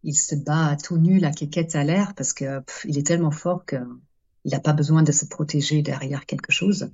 il 0.03 0.17
se 0.17 0.35
bat 0.35 0.77
tout 0.83 0.99
nu, 0.99 1.19
la 1.19 1.31
quéquette 1.31 1.77
à 1.77 1.85
l'air, 1.85 2.15
parce 2.15 2.33
que 2.33 2.63
il 2.85 2.99
est 2.99 3.07
tellement 3.07 3.31
fort 3.31 3.65
que 3.65 3.77
il 4.45 4.53
n'a 4.53 4.61
pas 4.61 4.73
besoin 4.73 5.03
de 5.03 5.13
se 5.13 5.25
protéger 5.25 5.83
derrière 5.83 6.27
quelque 6.27 6.53
chose. 6.53 6.91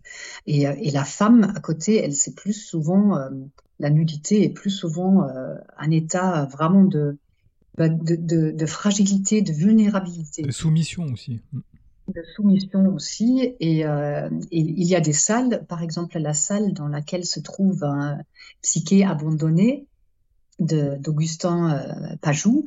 Et, 0.47 0.69
euh, 0.69 0.75
la 0.93 1.05
femme 1.05 1.52
à 1.57 1.61
côté, 1.61 1.97
elle, 1.97 2.14
c'est 2.14 2.35
plus 2.35 2.52
souvent 2.52 3.17
euh, 3.17 3.29
la 3.79 3.90
nudité 3.90 4.45
est 4.45 4.50
plus 4.50 4.71
souvent 4.71 5.25
euh, 5.25 5.55
un 5.79 5.90
état 5.90 6.45
vraiment 6.47 6.88
bah, 7.76 7.88
de, 7.88 8.67
fragilité, 8.67 9.43
de 9.43 9.52
vulnérabilité. 9.52 10.43
De 10.43 10.50
soumission 10.50 11.05
aussi. 11.12 11.40
De 12.11 12.23
soumission 12.35 12.95
aussi. 12.95 13.55
Et, 13.61 13.85
il 14.50 14.85
y 14.85 14.95
a 14.95 15.00
des 15.00 15.12
salles, 15.12 15.64
par 15.69 15.83
exemple 15.83 16.19
la 16.19 16.35
salle 16.35 16.73
dans 16.73 16.88
laquelle 16.88 17.25
se 17.25 17.40
trouve 17.40 17.85
un 17.85 18.19
psyché 18.62 19.05
abandonné 19.05 19.87
d'Augustin 20.59 21.83
Pajou. 22.21 22.67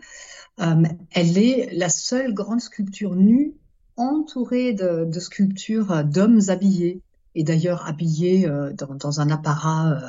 elle 0.58 1.38
est 1.38 1.74
la 1.74 1.90
seule 1.90 2.34
grande 2.34 2.62
sculpture 2.62 3.16
nue 3.16 3.54
entourée 3.96 4.74
de, 4.74 5.20
sculptures 5.20 6.04
d'hommes 6.04 6.42
habillés 6.48 7.02
et 7.36 7.44
d'ailleurs 7.44 7.88
habillés 7.88 8.48
dans, 8.74 9.20
un 9.20 9.30
apparat 9.30 10.00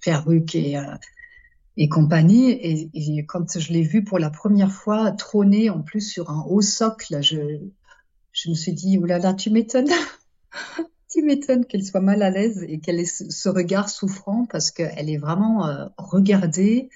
perruque 0.00 0.54
et 0.54 0.78
et 1.76 1.88
compagnie. 1.88 2.50
Et, 2.50 3.24
quand 3.26 3.58
je 3.58 3.72
l'ai 3.72 3.82
vu 3.82 4.04
pour 4.04 4.18
la 4.18 4.30
première 4.30 4.72
fois 4.72 5.12
trôner 5.12 5.70
en 5.70 5.82
plus 5.82 6.00
sur 6.00 6.30
un 6.30 6.44
haut 6.48 6.62
socle, 6.62 7.22
je, 7.22 7.60
je 8.36 8.50
me 8.50 8.54
suis 8.54 8.72
dit, 8.72 8.98
oulala, 8.98 9.18
là 9.18 9.28
là, 9.30 9.34
tu 9.34 9.50
m'étonnes. 9.50 9.88
tu 11.10 11.22
m'étonnes 11.22 11.64
qu'elle 11.64 11.84
soit 11.84 12.00
mal 12.00 12.22
à 12.22 12.30
l'aise 12.30 12.64
et 12.68 12.78
qu'elle 12.78 13.00
ait 13.00 13.06
ce, 13.06 13.48
regard 13.48 13.88
souffrant 13.88 14.46
parce 14.46 14.70
qu'elle 14.70 15.08
est 15.08 15.16
vraiment 15.16 15.66
euh, 15.66 15.86
regardée 15.96 16.90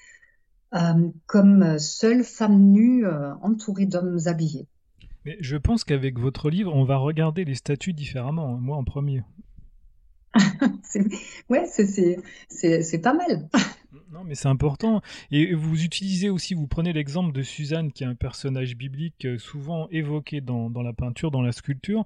euh, 0.75 1.09
comme 1.25 1.79
seule 1.79 2.23
femme 2.23 2.71
nue 2.71 3.07
euh, 3.07 3.33
entourée 3.41 3.87
d'hommes 3.87 4.19
habillés. 4.27 4.67
Mais 5.25 5.37
je 5.39 5.57
pense 5.57 5.83
qu'avec 5.83 6.19
votre 6.19 6.49
livre, 6.49 6.73
on 6.75 6.83
va 6.83 6.97
regarder 6.97 7.43
les 7.43 7.55
statues 7.55 7.93
différemment, 7.93 8.55
hein, 8.55 8.59
moi 8.61 8.77
en 8.77 8.83
premier. 8.83 9.23
ouais, 11.49 11.65
c'est 11.65 13.01
pas 13.01 13.13
mal. 13.13 13.49
Non, 14.11 14.25
mais 14.25 14.35
c'est 14.35 14.49
important. 14.49 15.01
Et 15.31 15.53
vous 15.53 15.83
utilisez 15.83 16.29
aussi, 16.29 16.53
vous 16.53 16.67
prenez 16.67 16.91
l'exemple 16.91 17.31
de 17.31 17.41
Suzanne, 17.43 17.93
qui 17.93 18.03
est 18.03 18.07
un 18.07 18.15
personnage 18.15 18.75
biblique 18.75 19.25
euh, 19.25 19.37
souvent 19.37 19.87
évoqué 19.89 20.41
dans, 20.41 20.69
la 20.69 20.91
peinture, 20.91 21.31
dans 21.31 21.41
la 21.41 21.53
sculpture. 21.53 22.05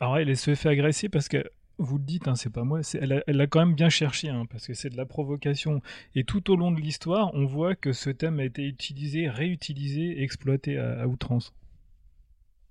Alors 0.00 0.18
elle, 0.18 0.36
se 0.36 0.56
fait 0.56 0.68
agresser 0.68 1.08
parce 1.08 1.28
que 1.28 1.44
vous 1.78 1.98
le 1.98 2.02
dites, 2.02 2.26
hein, 2.26 2.34
c'est 2.34 2.50
pas 2.52 2.64
moi, 2.64 2.80
elle, 2.94 3.22
elle 3.24 3.40
a, 3.40 3.46
quand 3.46 3.60
même 3.60 3.76
bien 3.76 3.88
cherché, 3.88 4.28
hein, 4.28 4.46
parce 4.50 4.66
que 4.66 4.74
c'est 4.74 4.90
de 4.90 4.96
la 4.96 5.06
provocation. 5.06 5.80
Et 6.16 6.24
tout 6.24 6.50
au 6.50 6.56
long 6.56 6.72
de 6.72 6.80
l'histoire, 6.80 7.30
on 7.34 7.46
voit 7.46 7.76
que 7.76 7.92
ce 7.92 8.10
thème 8.10 8.40
a 8.40 8.44
été 8.44 8.64
utilisé, 8.64 9.28
réutilisé, 9.28 10.20
exploité 10.20 10.76
à, 10.76 11.06
outrance. 11.06 11.54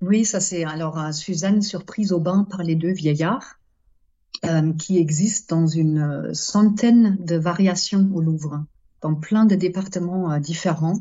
Oui, 0.01 0.25
ça 0.25 0.41
c'est 0.41 0.65
alors 0.65 1.13
Suzanne 1.13 1.61
surprise 1.61 2.11
au 2.11 2.19
bain 2.19 2.45
par 2.49 2.63
les 2.63 2.75
deux 2.75 2.91
vieillards. 2.91 3.56
Euh, 4.45 4.71
qui 4.73 4.99
existe 4.99 5.49
dans 5.49 5.65
une 5.65 5.97
euh, 5.97 6.33
centaine 6.33 7.17
de 7.19 7.35
variations 7.37 8.07
au 8.13 8.21
Louvre, 8.21 8.63
dans 9.01 9.15
plein 9.15 9.45
de 9.45 9.55
départements 9.55 10.31
euh, 10.31 10.39
différents. 10.39 10.99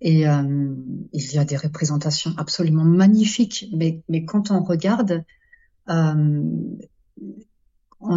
Et 0.00 0.24
il 0.24 1.32
y 1.32 1.38
a 1.38 1.44
des 1.46 1.56
représentations 1.56 2.34
absolument 2.36 2.84
magnifiques. 2.84 3.66
Mais, 3.74 4.02
quand 4.26 4.50
on 4.50 4.62
regarde 4.62 5.24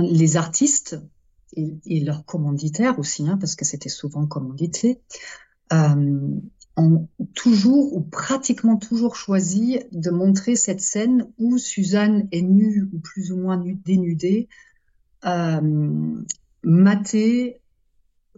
les 0.02 0.36
artistes 0.36 1.00
et, 1.56 2.02
leurs 2.02 2.26
commanditaires 2.26 3.00
aussi, 3.00 3.30
hein, 3.30 3.38
parce 3.38 3.56
que 3.56 3.64
c'était 3.64 3.88
souvent 3.88 4.28
commandité, 4.28 5.00
toujours 7.36 7.94
ou 7.94 8.02
pratiquement 8.02 8.78
toujours 8.78 9.16
choisi 9.16 9.80
de 9.92 10.10
montrer 10.10 10.56
cette 10.56 10.82
scène 10.82 11.28
où 11.38 11.58
Suzanne 11.58 12.28
est 12.32 12.42
nue 12.42 12.90
ou 12.94 13.00
plus 13.00 13.32
ou 13.32 13.38
moins 13.38 13.58
dénudée, 13.86 14.50
euh, 15.26 16.24
matée, 16.64 17.62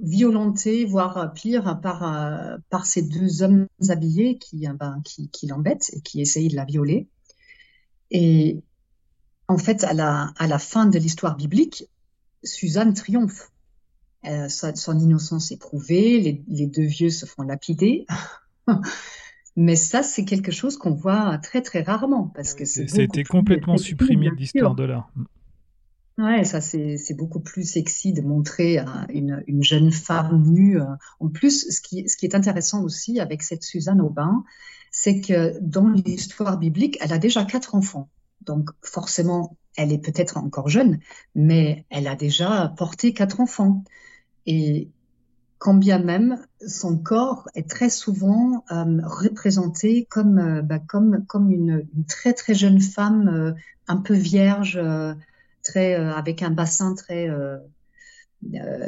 violentée, 0.01 0.85
voire 0.85 1.33
pire, 1.33 1.79
par, 1.81 2.03
euh, 2.03 2.57
par 2.69 2.85
ces 2.85 3.01
deux 3.01 3.43
hommes 3.43 3.67
habillés 3.89 4.37
qui, 4.37 4.67
euh, 4.67 4.73
ben, 4.73 5.01
qui, 5.03 5.29
qui 5.29 5.47
l'embêtent 5.47 5.91
et 5.93 6.01
qui 6.01 6.21
essayent 6.21 6.49
de 6.49 6.55
la 6.55 6.65
violer. 6.65 7.07
Et 8.09 8.61
en 9.47 9.57
fait, 9.57 9.83
à 9.83 9.93
la 9.93 10.59
fin 10.59 10.85
de 10.85 10.97
l'histoire 10.97 11.35
biblique, 11.35 11.89
Suzanne 12.43 12.93
triomphe. 12.93 13.50
Euh, 14.25 14.47
son 14.49 14.99
innocence 14.99 15.51
est 15.51 15.57
prouvée, 15.57 16.43
les, 16.47 16.67
deux 16.67 16.85
vieux 16.85 17.09
se 17.09 17.25
font 17.25 17.41
lapider. 17.41 18.05
Mais 19.55 19.75
ça, 19.75 20.03
c'est 20.03 20.23
quelque 20.23 20.51
chose 20.51 20.77
qu'on 20.77 20.93
voit 20.93 21.37
très 21.39 21.61
très 21.61 21.81
rarement 21.81 22.31
parce 22.33 22.53
que 22.53 22.63
c'est. 22.63 22.87
Ça 22.87 22.99
a 22.99 23.01
été 23.01 23.23
complètement 23.23 23.77
supprimé 23.77 24.29
de 24.29 24.35
l'histoire 24.35 24.75
de 24.75 24.83
l'art. 24.83 25.11
Ouais, 26.17 26.43
ça 26.43 26.61
c'est 26.61 27.15
beaucoup 27.17 27.39
plus 27.39 27.63
sexy 27.63 28.13
de 28.13 28.21
montrer 28.21 28.79
euh, 28.79 28.85
une, 29.09 29.43
une, 29.47 29.63
jeune 29.63 29.91
femme 29.91 30.43
nue. 30.45 30.79
Euh. 30.79 30.85
En 31.19 31.29
plus, 31.29 31.71
ce 31.71 31.81
qui, 31.81 32.07
ce 32.07 32.15
qui 32.15 32.25
est 32.25 32.35
intéressant 32.35 32.83
aussi 32.83 33.19
avec 33.19 33.41
cette 33.41 33.63
Suzanne 33.63 34.01
Aubin, 34.01 34.43
c'est 34.91 35.21
que 35.21 35.57
dans 35.61 35.87
l'histoire 35.87 36.57
biblique, 36.57 36.97
elle 37.01 37.13
a 37.13 37.17
déjà 37.17 37.43
quatre 37.43 37.75
enfants. 37.75 38.09
Donc 38.41 38.69
forcément, 38.83 39.57
elle 39.77 39.91
est 39.91 39.97
peut-être 39.97 40.37
encore 40.37 40.69
jeune, 40.69 40.99
mais 41.33 41.85
elle 41.89 42.07
a 42.07 42.15
déjà 42.15 42.73
porté 42.77 43.13
quatre 43.13 43.39
enfants. 43.39 43.83
Et 44.45 44.89
quand 45.61 45.75
bien 45.75 45.99
même 45.99 46.39
son 46.67 46.97
corps 46.97 47.47
est 47.53 47.69
très 47.69 47.91
souvent 47.91 48.65
euh, 48.71 48.99
représenté 49.03 50.05
comme, 50.09 50.39
euh, 50.39 50.61
bah, 50.63 50.79
comme, 50.79 51.23
comme 51.27 51.51
une, 51.51 51.85
très 52.07 52.33
très 52.33 52.55
jeune 52.55 52.81
femme, 52.81 53.27
euh, 53.27 53.51
un 53.87 53.97
peu 53.97 54.15
vierge, 54.15 54.81
très, 55.63 55.95
avec 55.95 56.41
un 56.43 56.49
bassin 56.49 56.95
très, 56.95 57.29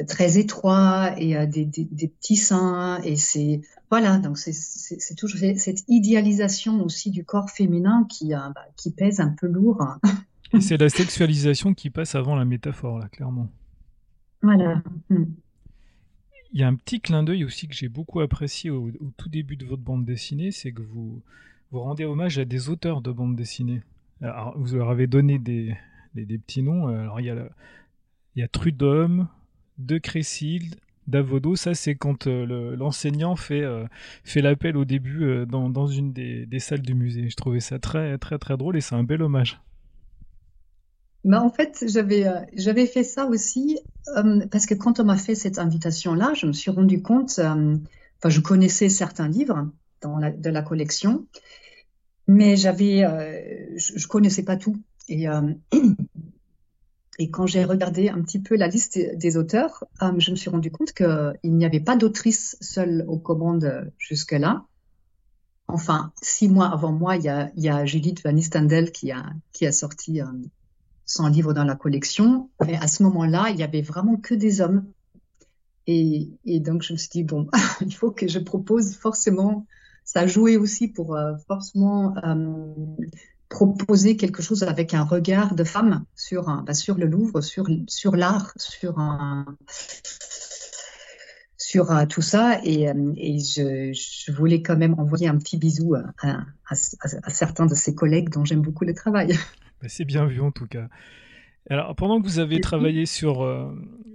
très 0.07 0.37
étroit 0.37 1.13
et 1.17 1.45
des, 1.45 1.65
des, 1.65 1.83
des, 1.83 2.07
petits 2.07 2.37
seins. 2.37 3.01
Et 3.03 3.17
c'est 3.17 3.61
voilà, 3.89 4.17
donc 4.17 4.37
c'est 4.37 5.15
toujours 5.15 5.39
cette 5.57 5.83
idéalisation 5.89 6.81
aussi 6.85 7.11
du 7.11 7.25
corps 7.25 7.49
féminin 7.49 8.07
qui, 8.09 8.29
bah, 8.29 8.53
qui 8.77 8.91
pèse 8.91 9.19
un 9.19 9.35
peu 9.37 9.47
lourd. 9.47 9.85
et 10.53 10.61
c'est 10.61 10.77
la 10.77 10.89
sexualisation 10.89 11.73
qui 11.73 11.89
passe 11.89 12.15
avant 12.15 12.35
la 12.35 12.45
métaphore, 12.45 12.99
là, 12.99 13.09
clairement. 13.09 13.49
Voilà. 14.41 14.81
Hmm. 15.09 15.25
Il 16.53 16.59
y 16.59 16.63
a 16.63 16.67
un 16.67 16.75
petit 16.75 17.01
clin 17.01 17.23
d'œil 17.23 17.43
aussi 17.43 17.67
que 17.67 17.73
j'ai 17.73 17.89
beaucoup 17.89 18.21
apprécié 18.21 18.69
au, 18.69 18.91
tout 19.17 19.27
début 19.27 19.55
de 19.57 19.65
votre 19.65 19.81
bande 19.81 20.05
dessinée, 20.05 20.51
c'est 20.51 20.71
que 20.71 20.83
vous, 20.83 21.23
vous 21.71 21.79
rendez 21.79 22.05
hommage 22.05 22.37
à 22.37 22.45
des 22.45 22.69
auteurs 22.69 23.01
de 23.01 23.11
bande 23.11 23.35
dessinée. 23.35 23.81
Alors, 24.21 24.53
vous 24.55 24.75
leur 24.75 24.91
avez 24.91 25.07
donné 25.07 25.39
des, 25.39 25.75
des, 26.13 26.37
petits 26.37 26.61
noms. 26.61 26.87
Alors, 26.87 27.19
il 27.19 27.25
y 28.35 28.43
a, 28.43 28.47
Trudhomme, 28.47 29.27
De 29.79 29.97
Crécil, 29.97 30.75
Davodo. 31.07 31.55
Ça, 31.55 31.73
c'est 31.73 31.95
quand 31.95 32.27
euh, 32.27 32.75
l'enseignant 32.75 33.35
fait, 33.35 33.63
euh, 33.63 33.85
fait 34.23 34.41
l'appel 34.41 34.77
au 34.77 34.85
début 34.85 35.23
euh, 35.23 35.45
dans, 35.47 35.69
dans, 35.69 35.87
une 35.87 36.13
des, 36.13 36.45
des, 36.45 36.59
salles 36.59 36.81
du 36.81 36.93
musée. 36.93 37.29
Je 37.29 37.35
trouvais 37.35 37.59
ça 37.59 37.79
très, 37.79 38.17
très, 38.19 38.37
très 38.37 38.57
drôle 38.57 38.77
et 38.77 38.81
c'est 38.81 38.95
un 38.95 39.03
bel 39.03 39.23
hommage. 39.23 39.59
Bah, 41.23 41.41
en 41.41 41.49
fait, 41.49 41.85
j'avais 41.87 42.27
euh, 42.27 42.41
j'avais 42.53 42.85
fait 42.85 43.03
ça 43.03 43.25
aussi 43.25 43.79
euh, 44.17 44.45
parce 44.51 44.65
que 44.65 44.73
quand 44.73 44.99
on 44.99 45.05
m'a 45.05 45.17
fait 45.17 45.35
cette 45.35 45.57
invitation-là, 45.57 46.33
je 46.35 46.47
me 46.47 46.51
suis 46.53 46.69
rendu 46.69 47.01
compte, 47.01 47.39
euh, 47.39 47.77
enfin, 48.19 48.29
je 48.29 48.41
connaissais 48.41 48.89
certains 48.89 49.29
livres 49.29 49.69
de 50.01 50.49
la 50.49 50.61
collection, 50.61 51.25
mais 52.27 52.57
j'avais, 52.57 53.05
je, 53.77 53.93
je, 53.97 54.07
connaissais 54.09 54.43
pas 54.43 54.57
tout. 54.57 54.75
Et, 57.19 57.29
quand 57.31 57.45
j'ai 57.45 57.63
regardé 57.63 58.09
un 58.09 58.21
petit 58.21 58.39
peu 58.41 58.57
la 58.57 58.67
liste 58.67 58.99
des, 59.15 59.37
auteurs, 59.37 59.85
je 60.17 60.31
me 60.31 60.35
suis 60.35 60.49
rendu 60.49 60.71
compte 60.71 60.91
qu'il 60.91 61.37
n'y 61.45 61.63
avait 61.63 61.79
pas 61.79 61.95
d'autrice 61.95 62.57
seule 62.59 63.05
aux 63.07 63.17
commandes 63.19 63.89
jusque-là. 63.97 64.65
Enfin, 65.69 66.11
six 66.21 66.49
mois 66.49 66.73
avant 66.73 66.91
moi, 66.91 67.15
il 67.15 67.23
y 67.23 67.29
a, 67.29 67.49
il 67.55 67.63
y 67.63 67.87
Judith 67.87 68.21
Van 68.25 68.35
Istendel 68.35 68.91
qui 68.91 69.13
a 69.13 69.71
sorti 69.71 70.19
son 71.05 71.27
livre 71.27 71.53
dans 71.53 71.63
la 71.63 71.75
collection. 71.75 72.49
Mais 72.65 72.75
à 72.75 72.87
ce 72.87 73.03
moment-là, 73.03 73.49
il 73.49 73.57
y 73.57 73.63
avait 73.63 73.81
vraiment 73.81 74.17
que 74.17 74.33
des 74.33 74.61
hommes. 74.61 74.85
Et, 75.85 76.29
donc, 76.45 76.81
je 76.81 76.93
me 76.93 76.97
suis 76.97 77.09
dit, 77.09 77.23
bon, 77.23 77.47
il 77.81 77.93
faut 77.93 78.11
que 78.11 78.27
je 78.27 78.39
propose 78.39 78.95
forcément, 78.95 79.65
ça 80.05 80.21
a 80.21 80.27
joué 80.27 80.57
aussi 80.57 80.87
pour 80.87 81.15
euh, 81.15 81.33
forcément 81.47 82.15
euh, 82.23 82.73
proposer 83.49 84.15
quelque 84.15 84.41
chose 84.41 84.63
avec 84.63 84.93
un 84.93 85.03
regard 85.03 85.55
de 85.55 85.63
femme 85.63 86.05
sur, 86.15 86.49
un, 86.49 86.63
bah, 86.63 86.73
sur 86.73 86.97
le 86.97 87.05
Louvre, 87.05 87.41
sur, 87.41 87.67
sur 87.87 88.15
l'art, 88.15 88.53
sur 88.55 88.97
un, 88.99 89.45
sur 91.57 91.91
uh, 91.91 92.07
tout 92.07 92.21
ça 92.21 92.59
et, 92.63 92.85
je, 92.85 94.31
voulais 94.31 94.61
quand 94.61 94.77
même 94.77 94.95
envoyer 94.99 95.27
un 95.27 95.37
petit 95.37 95.57
bisou 95.57 95.95
à, 95.95 96.03
à, 96.21 96.39
à 96.69 97.29
certains 97.29 97.65
de 97.65 97.75
ses 97.75 97.95
collègues 97.95 98.29
dont 98.29 98.45
j'aime 98.45 98.61
beaucoup 98.61 98.85
le 98.85 98.93
travail. 98.93 99.37
Bah, 99.83 99.89
c'est 99.89 100.05
bien 100.05 100.25
vu 100.25 100.39
en 100.39 100.51
tout 100.51 100.65
cas. 100.65 100.87
Alors, 101.69 101.93
pendant 101.95 102.21
que 102.21 102.25
vous 102.25 102.39
avez 102.39 102.61
travaillé 102.61 103.05
sur, 103.05 103.43
euh, 103.43 103.69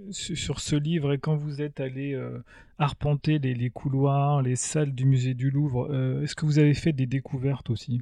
sur 0.09 0.59
ce 0.59 0.75
livre 0.75 1.13
et 1.13 1.19
quand 1.19 1.35
vous 1.35 1.61
êtes 1.61 1.79
allé 1.79 2.13
euh, 2.13 2.43
arpenter 2.79 3.37
les, 3.37 3.53
les, 3.53 3.69
couloirs, 3.69 4.41
les 4.41 4.55
salles 4.55 4.95
du 4.95 5.05
musée 5.05 5.35
du 5.35 5.51
Louvre, 5.51 5.87
euh, 5.91 6.23
est-ce 6.23 6.33
que 6.33 6.47
vous 6.47 6.57
avez 6.57 6.73
fait 6.73 6.91
des 6.91 7.05
découvertes 7.05 7.69
aussi? 7.69 8.01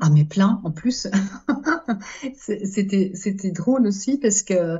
Ah, 0.00 0.10
mais 0.10 0.24
plein 0.24 0.60
en 0.64 0.72
plus. 0.72 1.06
C'était 2.34 3.52
drôle 3.52 3.86
aussi 3.86 4.18
parce 4.18 4.42
que 4.42 4.78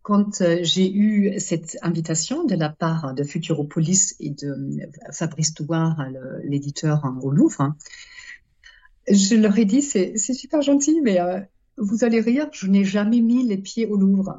quand 0.00 0.42
j'ai 0.62 0.90
eu 0.90 1.38
cette 1.38 1.76
invitation 1.82 2.44
de 2.44 2.54
la 2.54 2.70
part 2.70 3.12
de 3.12 3.24
Futuropolis 3.24 4.16
et 4.20 4.30
de 4.30 4.78
Fabrice 5.12 5.52
Touard, 5.52 6.02
l'éditeur 6.44 7.04
hein, 7.04 7.18
au 7.22 7.30
Louvre, 7.30 7.74
je 9.08 9.34
leur 9.36 9.58
ai 9.58 9.64
dit, 9.64 9.82
c'est 9.82 10.16
super 10.16 10.62
gentil, 10.62 11.00
mais 11.02 11.20
euh, 11.20 11.40
vous 11.76 12.04
allez 12.04 12.20
rire, 12.20 12.48
je 12.52 12.66
n'ai 12.66 12.84
jamais 12.84 13.20
mis 13.20 13.46
les 13.46 13.58
pieds 13.58 13.86
au 13.86 13.96
Louvre. 13.96 14.38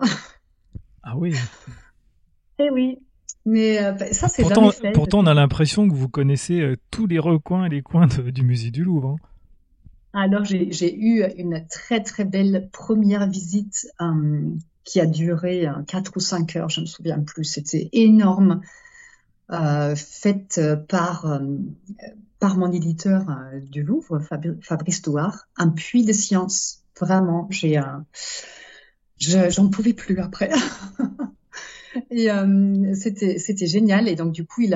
Ah 1.03 1.17
oui. 1.17 1.36
Eh 2.60 2.70
oui. 2.70 3.00
Mais 3.46 3.84
euh, 3.84 3.93
ça, 4.13 4.29
c'est 4.29 4.43
pourtant, 4.43 4.72
jamais 4.72 4.74
fait. 4.74 4.91
Pourtant, 4.93 5.20
on 5.20 5.25
a 5.25 5.34
l'impression 5.34 5.89
que 5.89 5.93
vous 5.93 6.08
connaissez 6.08 6.62
euh, 6.62 6.77
tous 6.91 7.08
les 7.08 7.20
recoins 7.20 7.65
et 7.65 7.70
les 7.70 7.82
coins 7.82 8.08
du 8.08 8.43
musée 8.43 8.72
du 8.72 8.86
Louvre. 8.86 9.17
Hein. 10.13 10.22
Alors, 10.27 10.46
j'ai 10.46 10.96
eu 10.96 11.25
une 11.38 11.65
très, 11.67 12.01
très 12.01 12.24
belle 12.24 12.70
première 12.72 13.27
visite 13.27 13.88
qui 14.86 15.01
a 15.01 15.05
duré 15.05 15.67
4 15.88 16.13
ou 16.15 16.20
5 16.20 16.55
heures, 16.55 16.70
je 16.70 16.79
ne 16.79 16.86
me 16.86 16.88
souviens 16.88 17.20
plus. 17.20 17.43
C'était 17.43 17.89
énorme. 17.91 18.62
Euh, 19.51 19.96
faite 19.96 20.60
par, 20.88 21.25
euh, 21.25 21.39
par 22.43 22.57
mon 22.57 22.73
éditeur 22.73 23.29
euh, 23.29 23.62
du 23.62 23.83
Louvre, 23.83 24.19
Fabrice 24.59 25.01
Douard, 25.01 25.47
un 25.55 25.69
puits 25.69 26.03
de 26.03 26.12
science. 26.12 26.83
Vraiment, 27.00 27.47
j'ai 27.50 27.81
j'en 29.17 29.69
pouvais 29.69 29.93
plus 29.93 30.19
après. 30.19 30.51
Et 32.12 32.27
c'était 32.95 33.39
c'était 33.39 33.65
génial. 33.65 34.09
Et 34.09 34.17
donc 34.17 34.33
du 34.33 34.45
coup, 34.45 34.62
il 34.62 34.71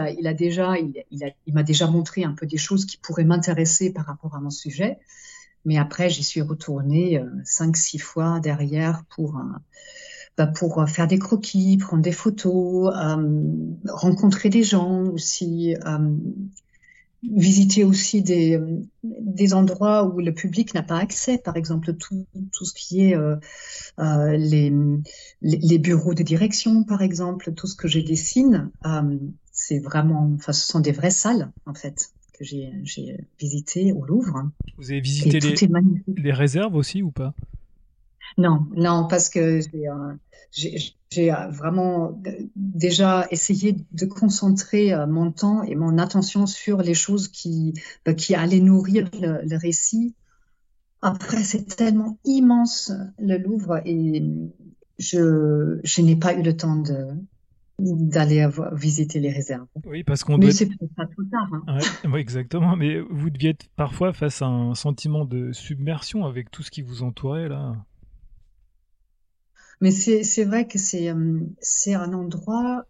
m'a 1.53 1.63
déjà 1.63 1.87
montré 1.87 2.23
un 2.23 2.31
peu 2.31 2.45
des 2.45 2.57
choses 2.57 2.85
qui 2.85 2.97
pourraient 2.97 3.25
m'intéresser 3.25 3.91
par 3.91 4.05
rapport 4.05 4.33
à 4.33 4.39
mon 4.39 4.49
sujet. 4.49 4.97
Mais 5.65 5.77
après, 5.77 6.09
j'y 6.09 6.23
suis 6.23 6.41
retournée 6.41 7.21
cinq 7.43 7.75
six 7.75 7.99
fois 7.99 8.39
derrière 8.39 9.03
pour 9.09 9.41
bah, 10.37 10.51
euh, 10.61 10.85
faire 10.85 11.07
des 11.07 11.17
croquis, 11.17 11.77
prendre 11.77 12.03
des 12.03 12.11
photos, 12.11 12.93
euh, 12.95 13.41
rencontrer 13.87 14.49
des 14.49 14.61
gens 14.61 15.01
aussi, 15.05 15.75
euh, 15.75 16.15
visiter 17.23 17.83
aussi 17.83 18.21
des, 18.21 18.59
des 19.03 19.53
endroits 19.53 20.05
où 20.05 20.19
le 20.19 20.33
public 20.33 20.73
n'a 20.73 20.83
pas 20.83 20.97
accès, 20.97 21.37
par 21.37 21.57
exemple 21.57 21.93
tout, 21.93 22.25
tout 22.53 22.65
ce 22.65 22.73
qui 22.73 23.01
est 23.01 23.17
les, 23.97 24.73
les 25.41 25.79
bureaux 25.79 26.13
de 26.13 26.23
direction, 26.23 26.83
par 26.83 27.01
exemple, 27.01 27.53
tout 27.53 27.67
ce 27.67 27.75
que 27.75 27.87
je 27.87 27.99
dessine, 27.99 28.71
c'est 29.51 29.79
vraiment, 29.79 30.31
enfin, 30.35 30.53
ce 30.53 30.67
sont 30.67 30.79
des 30.79 30.91
vraies 30.91 31.09
salles 31.09 31.51
en 31.65 31.73
fait 31.73 32.11
que 32.37 32.43
j'ai 32.43 33.17
visité 33.39 33.93
au 33.93 34.05
Louvre. 34.05 34.51
Vous 34.77 34.91
avez 34.91 35.01
visité 35.01 35.39
les, 35.39 35.55
les 36.17 36.31
réserves 36.31 36.75
aussi 36.75 37.01
ou 37.01 37.09
pas? 37.09 37.33
Non, 38.37 38.67
non, 38.75 39.07
parce 39.07 39.29
que 39.29 39.59
j'ai 40.51 41.31
euh, 41.31 41.47
vraiment 41.47 42.21
déjà 42.55 43.27
essayé 43.31 43.77
de 43.91 44.05
concentrer 44.05 44.93
euh, 44.93 45.07
mon 45.07 45.31
temps 45.31 45.63
et 45.63 45.75
mon 45.75 45.97
attention 45.97 46.45
sur 46.45 46.81
les 46.81 46.93
choses 46.93 47.27
qui, 47.27 47.73
bah, 48.05 48.13
qui 48.13 48.35
allaient 48.35 48.59
nourrir 48.59 49.09
le, 49.13 49.57
récit. 49.57 50.15
Après, 51.01 51.43
c'est 51.43 51.75
tellement 51.75 52.17
immense 52.25 52.91
le 53.19 53.37
Louvre 53.37 53.81
et 53.85 54.23
je, 54.99 55.79
je 55.83 56.01
n'ai 56.01 56.15
pas 56.15 56.33
eu 56.33 56.41
le 56.41 56.57
temps 56.57 56.75
de, 56.75 57.13
d'aller 57.79 58.47
visiter 58.73 59.19
les 59.19 59.31
réserves. 59.31 59.67
Oui, 59.85 60.03
parce 60.03 60.23
qu'on 60.23 60.37
doit. 60.37 60.47
Mais 60.47 60.53
c'est 60.53 60.69
pas 60.95 61.05
trop 61.05 61.23
tard. 61.31 61.49
Hein. 61.67 61.77
oui, 62.05 62.19
exactement. 62.19 62.75
Mais 62.75 62.99
vous 62.99 63.29
deviez 63.29 63.51
être 63.51 63.67
parfois 63.75 64.13
face 64.13 64.41
à 64.41 64.47
un 64.47 64.73
sentiment 64.75 65.25
de 65.25 65.51
submersion 65.51 66.25
avec 66.25 66.49
tout 66.49 66.63
ce 66.63 66.71
qui 66.71 66.81
vous 66.81 67.03
entourait 67.03 67.49
là. 67.49 67.75
Mais 69.81 69.91
c'est 69.91 70.43
vrai 70.43 70.67
que 70.67 70.79
c'est 70.79 71.09
euh, 71.09 71.39
c'est 71.61 71.93
un 71.93 72.13
endroit 72.13 72.85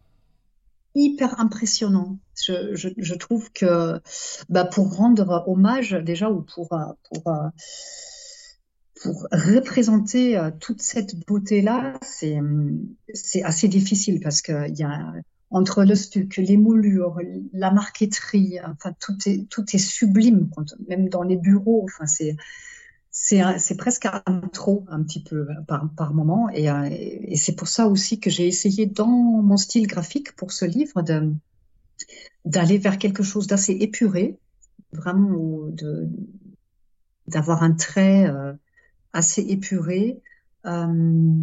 hyper 0.96 1.40
impressionnant. 1.40 2.18
Je, 2.36 3.14
trouve 3.16 3.52
que 3.52 4.00
bah, 4.50 4.66
pour 4.66 4.96
rendre 4.96 5.44
hommage 5.48 5.92
déjà 5.92 6.32
ou 6.32 6.42
pour, 6.42 6.74
euh, 6.74 6.86
pour, 7.10 7.28
euh, 7.28 7.50
pour 9.04 9.28
représenter 9.32 10.40
toute 10.60 10.82
cette 10.82 11.16
beauté-là, 11.28 12.00
c'est 12.02 12.40
assez 13.44 13.68
difficile 13.68 14.20
parce 14.22 14.42
qu'il 14.42 14.76
y 14.76 14.84
a 14.84 15.14
entre 15.50 15.84
le 15.84 15.96
stuc, 15.96 16.38
les 16.38 16.58
moulures, 16.58 17.20
la 17.54 17.72
marqueterie, 17.72 18.60
enfin 18.64 18.94
tout 19.00 19.18
est, 19.28 19.48
tout 19.50 19.64
est 19.72 19.78
sublime, 19.78 20.50
même 20.88 21.10
dans 21.10 21.24
les 21.24 21.38
bureaux. 21.38 21.86
Enfin, 21.86 22.08
c'est 22.08 22.36
c'est 23.20 23.76
presque 23.78 24.06
un 24.06 24.42
trop 24.54 24.86
un 24.90 25.02
petit 25.04 25.22
peu 25.22 25.48
par, 25.68 25.90
par 25.96 26.14
moment. 26.14 26.50
Euh, 26.50 26.88
et, 26.92 27.36
c'est 27.36 27.56
pour 27.56 27.68
ça 27.68 27.88
aussi 27.88 28.20
que 28.20 28.30
j'ai 28.30 28.48
essayé 28.48 28.86
dans 28.86 29.08
mon 29.08 29.58
style 29.58 29.88
graphique 29.88 30.36
pour 30.36 30.52
ce 30.52 30.66
livre 30.66 31.04
d'aller 32.46 32.78
vers 32.78 32.98
quelque 32.98 33.24
chose 33.24 33.48
d'assez 33.48 33.74
épuré, 33.74 34.38
vraiment 34.94 35.68
d'avoir 37.28 37.64
un 37.64 37.74
trait 37.74 38.28
euh, 38.28 38.54
assez 39.14 39.42
épuré 39.42 40.22
euh, 40.66 41.34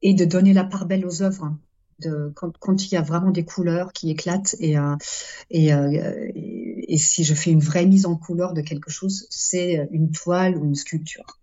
et 0.00 0.14
de 0.14 0.24
donner 0.24 0.52
la 0.52 0.64
part 0.64 0.86
belle 0.86 1.04
aux 1.06 1.22
œuvres. 1.22 1.56
De, 2.00 2.32
quand, 2.34 2.56
quand, 2.58 2.86
il 2.86 2.94
y 2.94 2.96
a 2.96 3.02
vraiment 3.02 3.30
des 3.30 3.44
couleurs 3.44 3.92
qui 3.92 4.10
éclatent 4.10 4.56
et, 4.58 4.74
et, 5.50 5.72
et 6.88 6.98
si 6.98 7.24
je 7.24 7.34
fais 7.34 7.50
une 7.50 7.60
vraie 7.60 7.86
mise 7.86 8.06
en 8.06 8.16
couleur 8.16 8.52
de 8.54 8.60
quelque 8.60 8.90
chose, 8.90 9.26
c'est 9.30 9.88
une 9.90 10.10
toile 10.10 10.56
ou 10.56 10.64
une 10.64 10.74
sculpture. 10.74 11.38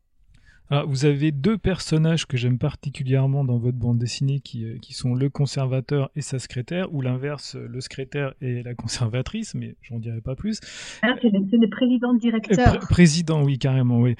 Alors, 0.71 0.87
vous 0.87 1.03
avez 1.03 1.33
deux 1.33 1.57
personnages 1.57 2.25
que 2.25 2.37
j'aime 2.37 2.57
particulièrement 2.57 3.43
dans 3.43 3.57
votre 3.57 3.77
bande 3.77 3.97
dessinée 3.97 4.39
qui, 4.39 4.63
euh, 4.63 4.77
qui 4.81 4.93
sont 4.93 5.13
le 5.13 5.29
conservateur 5.29 6.09
et 6.15 6.21
sa 6.21 6.39
secrétaire, 6.39 6.93
ou 6.93 7.01
l'inverse, 7.01 7.57
le 7.57 7.81
secrétaire 7.81 8.33
et 8.39 8.63
la 8.63 8.73
conservatrice, 8.73 9.53
mais 9.53 9.75
j'en 9.81 9.99
dirai 9.99 10.21
pas 10.21 10.33
plus. 10.33 10.61
Ah, 11.01 11.13
c'est 11.21 11.27
le, 11.29 11.69
président-directeur. 11.69 12.75
Euh, 12.75 12.77
président, 12.77 13.43
oui, 13.43 13.59
carrément, 13.59 13.99
oui. 13.99 14.15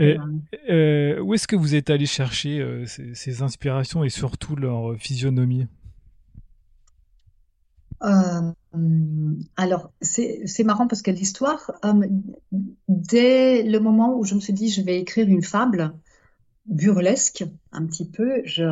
Euh, 0.00 1.20
où 1.20 1.34
est-ce 1.34 1.46
que 1.46 1.54
vous 1.54 1.76
êtes 1.76 1.88
allé 1.88 2.06
chercher 2.06 2.82
ces, 2.86 3.14
ces, 3.14 3.42
inspirations 3.42 4.02
et 4.02 4.08
surtout 4.08 4.56
leur 4.56 4.96
physionomie? 4.98 5.66
euh, 5.66 5.85
alors, 9.56 9.92
c'est 10.00 10.64
marrant 10.64 10.86
parce 10.86 11.02
que 11.02 11.10
l'histoire, 11.10 11.72
euh, 11.84 12.06
dès 12.88 13.62
le 13.62 13.80
moment 13.80 14.16
où 14.16 14.24
je 14.24 14.34
me 14.34 14.40
suis 14.40 14.52
dit 14.52 14.70
je 14.70 14.82
vais 14.82 15.00
écrire 15.00 15.28
une 15.28 15.42
fable 15.42 15.92
burlesque, 16.66 17.44
un 17.72 17.86
petit 17.86 18.08
peu, 18.08 18.42
je, 18.44 18.64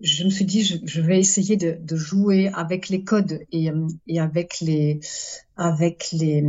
je 0.00 0.24
me 0.24 0.30
suis 0.30 0.44
dit 0.44 0.64
je, 0.84 1.00
vais 1.00 1.20
essayer 1.20 1.56
de, 1.56 1.96
jouer 1.96 2.48
avec 2.48 2.88
les 2.88 3.04
codes 3.04 3.40
et, 3.52 3.70
et 4.06 4.20
avec 4.20 4.60
les, 4.60 5.00
avec 5.56 6.08
les. 6.12 6.44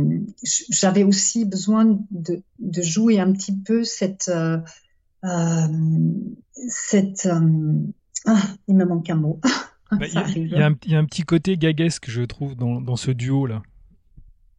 J'avais 0.70 1.04
aussi 1.04 1.44
besoin 1.44 1.98
de, 2.10 2.42
de, 2.58 2.82
jouer 2.82 3.20
un 3.20 3.32
petit 3.32 3.56
peu 3.56 3.84
cette, 3.84 4.28
euh, 4.28 4.58
euh 5.24 5.68
cette. 6.68 7.26
Euh, 7.26 7.74
ah, 8.26 8.42
il 8.68 8.76
me 8.76 8.84
manque 8.84 9.10
un 9.10 9.16
mot. 9.16 9.40
Bah, 9.98 10.06
il 10.36 10.48
y, 10.48 10.94
a 10.94 10.98
un 10.98 11.04
petit 11.04 11.22
côté 11.22 11.56
gaguesque, 11.56 12.08
je 12.08 12.22
trouve, 12.22 12.54
dans, 12.54 12.96
ce 12.96 13.10
duo-là. 13.10 13.62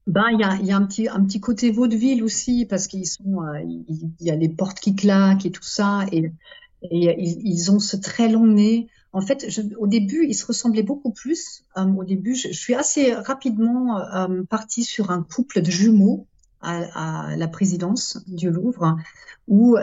Ben, 0.07 0.25
il 0.31 0.39
y 0.39 0.43
a, 0.43 0.55
y 0.57 0.71
a, 0.71 0.77
un 0.77 0.85
petit 0.85 1.07
un 1.07 1.23
petit 1.23 1.39
côté 1.39 1.71
vaudeville 1.71 2.23
aussi 2.23 2.65
parce 2.65 2.87
qu'ils 2.87 3.07
sont 3.07 3.41
euh, 3.41 3.59
il, 3.63 4.11
y 4.19 4.29
a 4.29 4.35
les 4.35 4.49
portes 4.49 4.79
qui 4.79 4.95
claquent 4.95 5.47
et 5.47 5.51
tout 5.51 5.63
ça 5.63 6.05
et, 6.11 6.31
et 6.83 7.19
ils, 7.19 7.71
ont 7.71 7.79
ce 7.79 7.97
très 7.97 8.29
long 8.29 8.45
nez. 8.45 8.87
En 9.13 9.21
fait, 9.21 9.47
au 9.79 9.87
début, 9.87 10.25
ils 10.27 10.35
se 10.35 10.45
ressemblaient 10.45 10.83
beaucoup 10.83 11.11
plus. 11.11 11.63
Euh, 11.77 11.85
au 11.85 12.03
début, 12.03 12.35
je, 12.35 12.49
suis 12.49 12.75
assez 12.75 13.13
rapidement 13.13 13.97
euh, 13.97 14.43
partie 14.43 14.83
sur 14.83 15.09
un 15.09 15.23
couple 15.23 15.61
de 15.61 15.71
jumeaux 15.71 16.27
à, 16.65 17.35
la 17.35 17.47
présidence 17.47 18.23
du 18.27 18.49
Louvre 18.49 18.97
où 19.47 19.77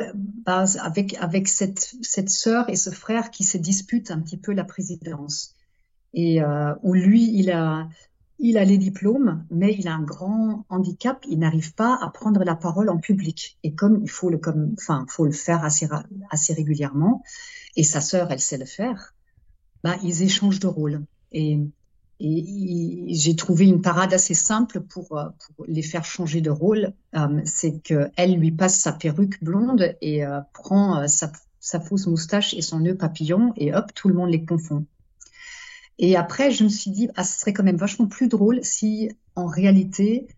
bah, 0.45 0.65
avec 0.81 1.15
avec 1.21 1.49
cette 1.49 1.95
cette 2.03 2.31
sœur 2.31 2.69
et 2.69 2.77
ce 2.77 2.91
frère 2.91 3.31
qui 3.31 3.45
se 3.45 3.59
disputent 3.59 4.11
un 4.11 4.21
petit 4.21 4.37
peu 4.37 4.53
la 4.53 4.65
présidence. 4.65 5.55
Et 6.15 6.43
euh, 6.43 6.75
où 6.83 6.95
lui 6.95 7.33
il 7.39 7.51
a 7.51 7.89
il 8.39 8.59
a 8.59 8.65
les 8.65 8.79
diplômes 8.79 9.45
mais 9.51 9.75
il 9.79 9.87
a 9.87 9.95
un 9.95 10.03
grand 10.03 10.65
handicap. 10.69 11.25
Il 11.29 11.39
n'arrive 11.39 11.75
pas 11.75 11.99
à 12.03 12.11
prendre 12.11 12.43
la 12.43 12.57
parole 12.57 12.89
en 12.89 12.99
public. 12.99 13.59
Et 13.63 13.75
comme 13.75 14.01
il 14.03 14.11
faut 14.11 14.31
le 14.31 14.39
comme 14.39 14.75
faut 15.09 15.25
le 15.25 15.33
faire 15.33 15.65
assez 15.65 15.89
assez 16.31 16.53
régulièrement 16.53 17.23
et 17.77 17.85
sa 17.85 18.01
sœur 18.01 18.33
elle 18.33 18.41
sait 18.41 18.59
le 18.59 18.67
faire 18.67 19.15
bah 19.85 19.97
ils 20.03 20.23
échangent 20.23 20.61
de 20.61 20.67
rôle. 20.67 21.05
Et 21.31 21.61
et 22.25 23.15
j'ai 23.15 23.35
trouvé 23.35 23.67
une 23.67 23.83
parade 23.83 24.15
assez 24.15 24.35
simple 24.35 24.81
pour, 24.81 25.19
euh, 25.19 25.29
les 25.67 25.83
faire 25.83 26.05
changer 26.05 26.41
de 26.41 26.51
rôle. 26.51 26.93
Euh, 27.17 27.41
c'est 27.45 27.81
qu'elle 27.81 28.35
lui 28.37 28.53
passe 28.53 28.79
sa 28.79 28.93
perruque 28.93 29.43
blonde 29.43 29.97
et 30.01 30.25
euh, 30.25 30.41
prend 30.53 31.09
sa, 31.09 31.81
fausse 31.81 32.07
moustache 32.07 32.55
et 32.55 32.63
son 32.63 32.79
nœud 32.79 32.97
papillon 32.97 33.53
et 33.57 33.75
hop, 33.75 33.93
tout 33.93 34.09
le 34.09 34.15
monde 34.15 34.31
les 34.31 34.45
confond. 34.45 34.87
Et 35.99 36.15
après, 36.17 36.53
je 36.53 36.63
me 36.63 36.69
suis 36.69 36.93
dit, 36.93 37.09
ah, 37.17 37.25
ce 37.25 37.41
serait 37.41 37.53
quand 37.53 37.65
même 37.65 37.77
vachement 37.77 38.07
plus 38.07 38.29
drôle 38.29 38.61
si 38.63 39.11
en 39.35 39.47
réalité, 39.47 40.29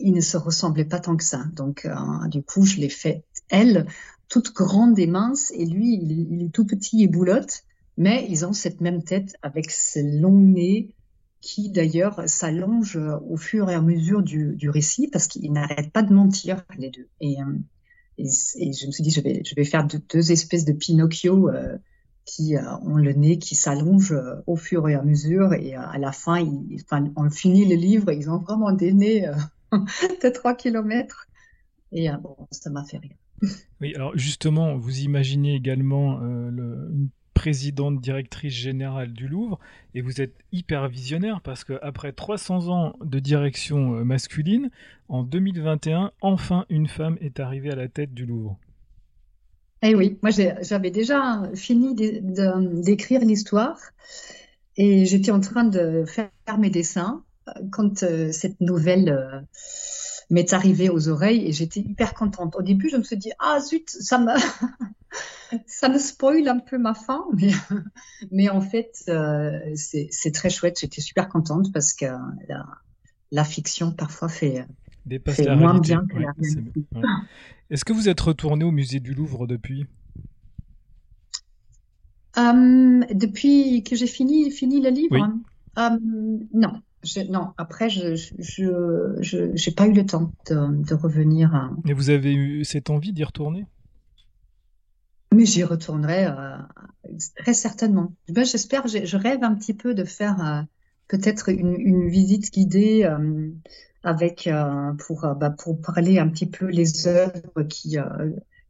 ils 0.00 0.14
ne 0.14 0.20
se 0.20 0.36
ressemblaient 0.36 0.84
pas 0.84 0.98
tant 0.98 1.16
que 1.16 1.24
ça. 1.24 1.44
Donc, 1.54 1.88
du 2.26 2.42
coup, 2.42 2.64
je 2.64 2.76
l'ai 2.76 2.88
fait, 2.88 3.24
elle, 3.48 3.86
toute 4.28 4.52
grande 4.52 4.98
et 4.98 5.06
mince, 5.06 5.52
et 5.54 5.64
lui, 5.64 5.94
il, 6.02 6.42
est 6.42 6.52
tout 6.52 6.66
petit 6.66 7.02
et 7.02 7.08
boulotte, 7.08 7.64
mais 7.96 8.26
ils 8.28 8.44
ont 8.44 8.52
cette 8.52 8.80
même 8.80 9.02
tête 9.02 9.34
avec 9.42 9.70
ce 9.70 10.20
long 10.20 10.38
nez, 10.38 10.94
qui 11.40 11.70
d'ailleurs 11.70 12.28
s'allonge 12.28 12.96
au 12.96 13.36
fur 13.36 13.70
et 13.70 13.74
à 13.74 13.80
mesure 13.80 14.22
du, 14.22 14.68
récit 14.68 15.08
parce 15.08 15.28
qu'ils 15.28 15.52
n'arrêtent 15.52 15.92
pas 15.92 16.02
de 16.02 16.12
mentir 16.12 16.64
les 16.76 16.90
deux. 16.90 17.08
Et, 17.20 17.40
euh, 17.40 17.58
et, 18.18 18.72
je 18.72 18.86
me 18.86 18.92
suis 18.92 19.02
dit, 19.02 19.10
je 19.10 19.20
vais, 19.20 19.42
je 19.44 19.54
vais 19.54 19.64
faire 19.64 19.86
deux, 19.86 20.32
espèces 20.32 20.64
de 20.64 20.72
Pinocchio 20.72 21.48
euh, 21.48 21.78
qui 22.24 22.56
euh, 22.56 22.76
ont 22.82 22.96
le 22.96 23.12
nez 23.12 23.38
qui 23.38 23.54
s'allonge 23.54 24.12
euh, 24.12 24.42
au 24.46 24.56
fur 24.56 24.88
et 24.88 24.94
à 24.94 25.02
mesure. 25.02 25.54
Et 25.54 25.76
euh, 25.76 25.80
à 25.80 25.98
la 25.98 26.12
fin, 26.12 26.44
enfin, 26.74 27.04
on 27.16 27.30
finit 27.30 27.66
le 27.66 27.76
livre, 27.76 28.12
ils 28.12 28.28
ont 28.30 28.38
vraiment 28.38 28.72
des 28.72 28.92
nez 28.92 29.30
de 29.72 30.28
3 30.28 30.54
kilomètres. 30.54 31.26
Et 31.92 32.08
bon, 32.22 32.36
ça 32.50 32.70
m'a 32.70 32.84
fait 32.84 32.98
rire. 32.98 33.16
Oui, 33.80 33.94
alors 33.94 34.16
justement, 34.16 34.76
vous 34.76 34.98
imaginez 35.00 35.54
également 35.54 36.20
euh, 36.20 36.50
le, 36.50 36.90
une 36.92 37.08
présidente 37.38 38.00
directrice 38.00 38.52
générale 38.52 39.12
du 39.12 39.28
Louvre 39.28 39.60
et 39.94 40.00
vous 40.00 40.20
êtes 40.20 40.34
hyper 40.50 40.88
visionnaire 40.88 41.40
parce 41.40 41.62
qu'après 41.62 42.10
300 42.10 42.68
ans 42.68 42.96
de 43.00 43.20
direction 43.20 43.94
euh, 43.94 44.02
masculine, 44.02 44.70
en 45.08 45.22
2021, 45.22 46.10
enfin 46.20 46.66
une 46.68 46.88
femme 46.88 47.16
est 47.20 47.38
arrivée 47.38 47.70
à 47.70 47.76
la 47.76 47.86
tête 47.86 48.12
du 48.12 48.26
Louvre. 48.26 48.58
Eh 49.82 49.94
oui, 49.94 50.18
moi 50.20 50.32
j'avais 50.32 50.90
déjà 50.90 51.48
fini 51.54 51.94
d'écrire 51.94 53.20
l'histoire 53.20 53.78
et 54.76 55.06
j'étais 55.06 55.30
en 55.30 55.38
train 55.38 55.62
de 55.62 56.04
faire 56.06 56.58
mes 56.58 56.70
dessins 56.70 57.22
quand 57.70 58.02
euh, 58.02 58.32
cette 58.32 58.60
nouvelle 58.60 59.10
euh, 59.10 59.40
m'est 60.28 60.52
arrivée 60.52 60.90
aux 60.90 61.08
oreilles 61.08 61.46
et 61.46 61.52
j'étais 61.52 61.80
hyper 61.80 62.14
contente. 62.14 62.56
Au 62.56 62.62
début, 62.62 62.88
je 62.90 62.96
me 62.96 63.04
suis 63.04 63.16
dit, 63.16 63.30
ah 63.38 63.60
zut, 63.60 63.88
ça 63.88 64.18
me, 64.18 64.32
ça 65.66 65.88
me 65.88 65.98
spoil 65.98 66.48
un 66.48 66.58
peu 66.58 66.78
ma 66.78 66.94
fin, 66.94 67.24
mais, 67.34 67.50
mais 68.30 68.48
en 68.50 68.60
fait, 68.60 68.92
euh, 69.08 69.58
c'est 69.74 70.32
très 70.32 70.50
chouette. 70.50 70.78
J'étais 70.80 71.00
super 71.00 71.28
contente 71.28 71.72
parce 71.72 71.94
que 71.94 72.06
la, 72.48 72.66
la 73.32 73.44
fiction 73.44 73.92
parfois 73.92 74.28
fait, 74.28 74.66
moins 75.48 75.74
bien 75.78 76.06
que 76.06 76.18
Ouais, 76.18 76.22
la 76.22 76.32
réalité. 76.40 76.84
Ouais. 76.94 77.08
Est-ce 77.70 77.84
que 77.84 77.92
vous 77.92 78.08
êtes 78.08 78.20
retourné 78.20 78.64
au 78.64 78.70
musée 78.70 79.00
du 79.00 79.14
Louvre 79.14 79.46
depuis? 79.46 79.86
Euh, 82.38 83.00
depuis 83.14 83.82
que 83.82 83.96
j'ai 83.96 84.06
fini, 84.06 84.50
fini 84.50 84.80
le 84.80 84.90
livre, 84.90 85.12
Oui. 85.12 85.22
euh, 85.78 85.90
non. 86.52 86.82
Je, 87.04 87.20
non, 87.30 87.52
après, 87.56 87.88
je 87.90 88.14
j'ai 89.54 89.70
pas 89.72 89.86
eu 89.86 89.92
le 89.92 90.04
temps 90.04 90.32
de, 90.50 90.82
de 90.84 90.94
revenir. 90.94 91.54
à- 91.54 91.70
Et 91.88 91.92
vous 91.92 92.10
avez 92.10 92.34
eu 92.34 92.64
cette 92.64 92.88
envie 92.88 93.12
d'y 93.12 93.24
retourner? 93.24 93.64
Mais 95.34 95.44
j'y 95.44 95.62
retournerai 95.62 96.26
euh, 96.26 96.56
très 97.36 97.54
certainement. 97.54 98.12
Ben, 98.28 98.44
j'espère, 98.44 98.86
je, 98.86 99.16
rêve 99.16 99.42
un 99.42 99.54
petit 99.54 99.74
peu 99.74 99.94
de 99.94 100.04
faire 100.04 100.44
euh, 100.44 100.62
peut-être 101.08 101.50
une, 101.50 101.74
une 101.78 102.08
visite 102.08 102.52
guidée 102.52 103.04
euh, 103.04 103.50
avec 104.02 104.48
pour 104.98 105.26
bah, 105.34 105.50
pour 105.50 105.80
parler 105.80 106.18
un 106.18 106.28
petit 106.28 106.46
peu 106.46 106.66
les 106.66 107.08
œuvres 107.08 107.62
qui 107.68 107.96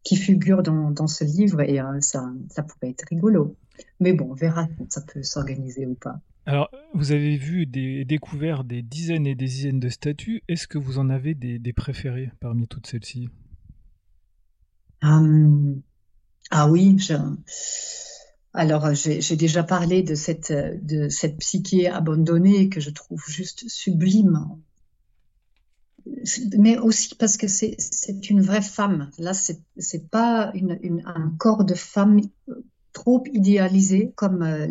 qui 0.03 0.17
figurent 0.17 0.63
dans, 0.63 0.91
dans 0.91 1.07
ce 1.07 1.23
livre 1.23 1.61
et 1.61 1.81
ça 2.01 2.33
ça 2.49 2.63
pourrait 2.63 2.91
être 2.91 3.05
rigolo. 3.11 3.57
Mais 4.01 4.15
bon, 4.15 4.31
on 4.31 4.35
verra 4.35 4.67
si 4.67 4.87
ça 4.89 5.03
peut 5.03 5.23
s'organiser 5.23 5.87
ou 5.87 5.95
pas. 5.95 6.21
Alors, 6.47 6.71
vous 6.95 7.13
avez 7.13 7.37
vu 7.37 7.67
des 7.67 8.07
découvert 8.07 8.65
des 8.65 8.81
dizaines 8.81 9.27
et 9.27 9.35
des 9.35 9.45
dizaines 9.45 9.81
de 9.81 9.91
statues. 9.91 10.43
Est-ce 10.49 10.67
que 10.67 10.79
vous 10.79 10.99
en 10.99 11.11
avez 11.11 11.35
des, 11.35 11.59
des 11.59 11.73
préférés 11.75 12.33
parmi 12.41 12.67
toutes 12.67 12.87
celles-ci? 12.87 13.29
Hum, 15.03 15.83
ah 16.51 16.67
oui, 16.69 16.97
je- 16.99 17.15
alors 18.53 18.93
j'ai 18.95 19.23
j'ai 19.23 19.37
déjà 19.37 19.63
parlé 19.63 20.03
de 20.03 20.15
cette 20.15 20.53
de 20.53 21.09
cette 21.09 21.39
psyché 21.39 21.89
abandonnée 21.89 22.69
que 22.69 22.79
je 22.81 22.91
trouve 22.91 23.23
juste 23.27 23.67
sublime. 23.71 24.47
Mais 26.59 26.79
aussi 26.79 27.15
parce 27.17 27.37
que 27.37 27.49
c'est 27.49 27.77
une 28.31 28.41
vraie 28.43 28.63
femme. 28.63 29.11
Là, 29.19 29.33
c'est 29.35 30.11
pas 30.11 30.51
une, 30.55 30.79
une- 30.83 31.03
un 31.07 31.31
corps 31.39 31.65
de 31.65 31.75
femme 31.75 32.21
trop 32.93 33.25
idéalisé 33.33 34.13
comme 34.17 34.43
euh, 34.43 34.69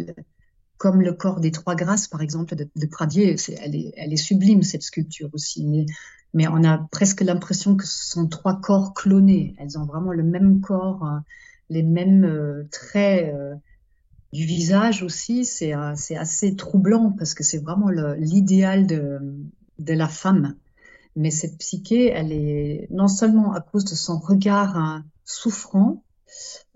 comme 0.77 1.01
le 1.01 1.13
corps 1.13 1.39
des 1.41 1.51
Trois 1.51 1.75
Grâces, 1.75 2.07
par 2.07 2.21
exemple, 2.21 2.55
de, 2.55 2.69
de 2.75 2.85
Pradier. 2.87 3.35
Elle 3.61 3.75
est, 3.75 3.93
elle 3.97 4.13
est 4.13 4.17
sublime, 4.17 4.63
cette 4.63 4.83
sculpture 4.83 5.29
aussi. 5.33 5.65
Mais, 5.65 5.85
mais 6.33 6.47
on 6.49 6.63
a 6.65 6.79
presque 6.91 7.21
l'impression 7.21 7.75
que 7.77 7.85
ce 7.87 8.09
sont 8.11 8.27
trois 8.27 8.61
corps 8.61 8.93
clonés. 8.93 9.55
Elles 9.59 9.79
ont 9.79 9.85
vraiment 9.85 10.13
le 10.13 10.23
même 10.23 10.61
corps, 10.61 11.05
euh, 11.05 11.19
les 11.69 11.83
mêmes 11.83 12.25
euh, 12.25 12.67
traits 12.71 13.33
euh, 13.33 13.55
du 14.33 14.45
visage 14.45 15.03
aussi. 15.03 15.45
C'est 15.45 15.75
euh, 15.75 15.93
c'est 15.95 16.17
assez 16.17 16.55
troublant 16.55 17.11
parce 17.17 17.33
que 17.33 17.43
c'est 17.43 17.59
vraiment 17.59 17.89
l'idéal 17.89 18.87
de, 18.87 19.19
la 19.79 20.07
femme. 20.07 20.55
Mais 21.15 21.31
cette 21.31 21.57
psyché, 21.57 22.07
elle 22.07 22.31
est 22.31 22.87
non 22.91 23.07
seulement 23.07 23.53
à 23.53 23.61
cause 23.61 23.85
de 23.85 23.95
son 23.95 24.19
regard 24.19 24.77
hein, 24.77 25.03
souffrant, 25.25 26.03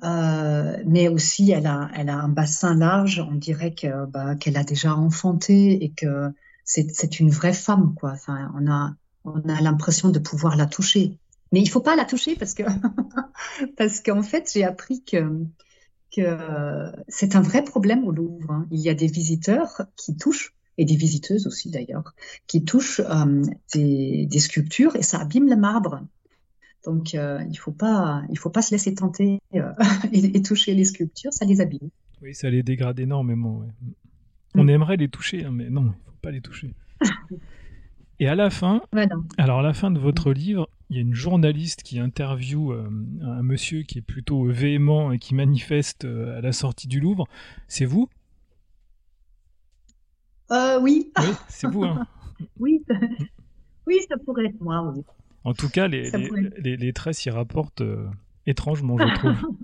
mais 0.02 1.10
aussi 1.10 1.52
elle 1.52 1.68
a, 1.68 1.92
un 1.96 2.28
bassin 2.28 2.76
large. 2.76 3.20
On 3.20 3.36
dirait 3.36 3.76
bah, 4.10 4.36
qu'elle 4.36 4.58
a 4.58 4.64
déjà 4.64 4.96
enfanté 4.96 5.84
et 5.84 5.92
que 5.92 6.32
c'est 6.64 7.20
une 7.20 7.30
vraie 7.30 7.54
femme, 7.54 7.94
quoi. 7.94 8.16
On 8.28 8.68
a 8.68 9.62
l'impression 9.62 10.10
de 10.10 10.18
pouvoir 10.18 10.56
la 10.56 10.66
toucher. 10.66 11.20
Mais 11.52 11.60
il 11.62 11.68
faut 11.70 11.82
pas 11.82 11.96
la 11.96 12.06
toucher 12.06 12.36
parce 12.36 12.54
que 12.54 12.64
parce 13.78 14.02
qu'en 14.02 14.24
fait 14.24 14.50
j'ai 14.54 14.64
appris 14.64 15.04
que 15.04 15.46
que 16.16 16.92
c'est 17.08 17.36
un 17.36 17.42
vrai 17.42 17.64
problème 17.64 18.04
au 18.04 18.12
Louvre. 18.12 18.52
hein. 18.52 18.68
Il 18.72 18.80
y 18.80 18.90
a 18.90 18.94
des 18.94 19.08
visiteurs 19.08 19.84
qui 19.96 20.16
touchent 20.18 20.54
et 20.78 20.86
des 20.86 20.96
visiteuses 20.96 21.48
aussi 21.48 21.70
d'ailleurs 21.70 22.14
qui 22.48 22.64
touchent 22.66 23.02
euh, 23.02 23.44
des, 23.74 24.26
des 24.26 24.40
sculptures 24.40 24.96
et 24.96 25.04
ça 25.04 25.20
abîme 25.20 25.48
le 25.50 25.56
marbre. 25.56 26.02
Donc 26.86 27.14
euh, 27.16 27.40
il 27.50 27.56
faut 27.58 27.72
pas 27.72 28.24
il 28.30 28.38
faut 28.38 28.50
pas 28.50 28.62
se 28.62 28.72
laisser 28.72 28.94
tenter 28.96 29.40
euh, 29.56 29.72
et, 30.12 30.38
et 30.38 30.42
toucher 30.42 30.74
les 30.74 30.86
sculptures, 30.86 31.32
ça 31.34 31.46
les 31.46 31.62
abîme. 31.62 31.90
Oui, 32.22 32.34
ça 32.36 32.50
les 32.50 32.64
dégrade 32.64 33.00
énormément. 33.00 33.60
ouais. 33.60 33.68
On 34.56 34.66
Mm. 34.66 34.70
aimerait 34.70 34.98
les 34.98 35.08
toucher, 35.08 35.46
hein, 35.46 35.52
mais 35.54 35.70
non, 35.70 35.82
il 35.84 35.86
ne 35.88 35.92
faut 35.92 36.18
pas 36.22 36.32
les 36.32 36.42
toucher. 36.42 36.74
Et 38.20 38.28
à 38.28 38.36
la 38.36 38.50
fin, 38.50 38.82
Voilà. 38.92 39.16
alors 39.38 39.60
à 39.60 39.64
la 39.64 39.74
fin 39.74 39.92
de 39.92 40.00
votre 40.00 40.32
livre, 40.34 40.70
il 40.92 40.98
y 40.98 41.00
a 41.00 41.02
une 41.04 41.16
journaliste 41.16 41.84
qui 41.84 42.00
interviewe 42.00 42.74
euh, 42.74 42.90
un 43.24 43.42
monsieur 43.44 43.84
qui 43.84 43.98
est 44.00 44.02
plutôt 44.04 44.44
véhément 44.46 45.14
et 45.14 45.20
qui 45.20 45.34
manifeste 45.34 46.04
euh, 46.04 46.38
à 46.38 46.42
la 46.42 46.52
sortie 46.52 46.88
du 46.90 47.00
Louvre. 47.00 47.28
C'est 47.70 47.86
vous? 47.86 48.10
Euh, 50.52 50.80
oui, 50.82 51.12
Oui, 51.18 51.28
c'est 51.48 51.68
vous. 51.72 51.84
hein. 51.86 52.06
oui, 52.60 52.84
ça- 52.90 52.96
oui, 53.88 54.00
ça 54.10 54.16
pourrait 54.26 54.48
être 54.48 54.60
moi. 54.60 54.92
Oui. 54.94 55.02
En 55.46 55.54
tout 55.54 55.70
cas, 55.70 55.88
les, 55.88 56.12
les, 56.12 56.30
les- 56.58 56.78
les 56.78 56.94
traits 56.94 57.16
s'y 57.16 57.30
rapportent 57.30 57.82
étrangement, 58.46 58.98
je 58.98 59.16
trouve. 59.16 59.36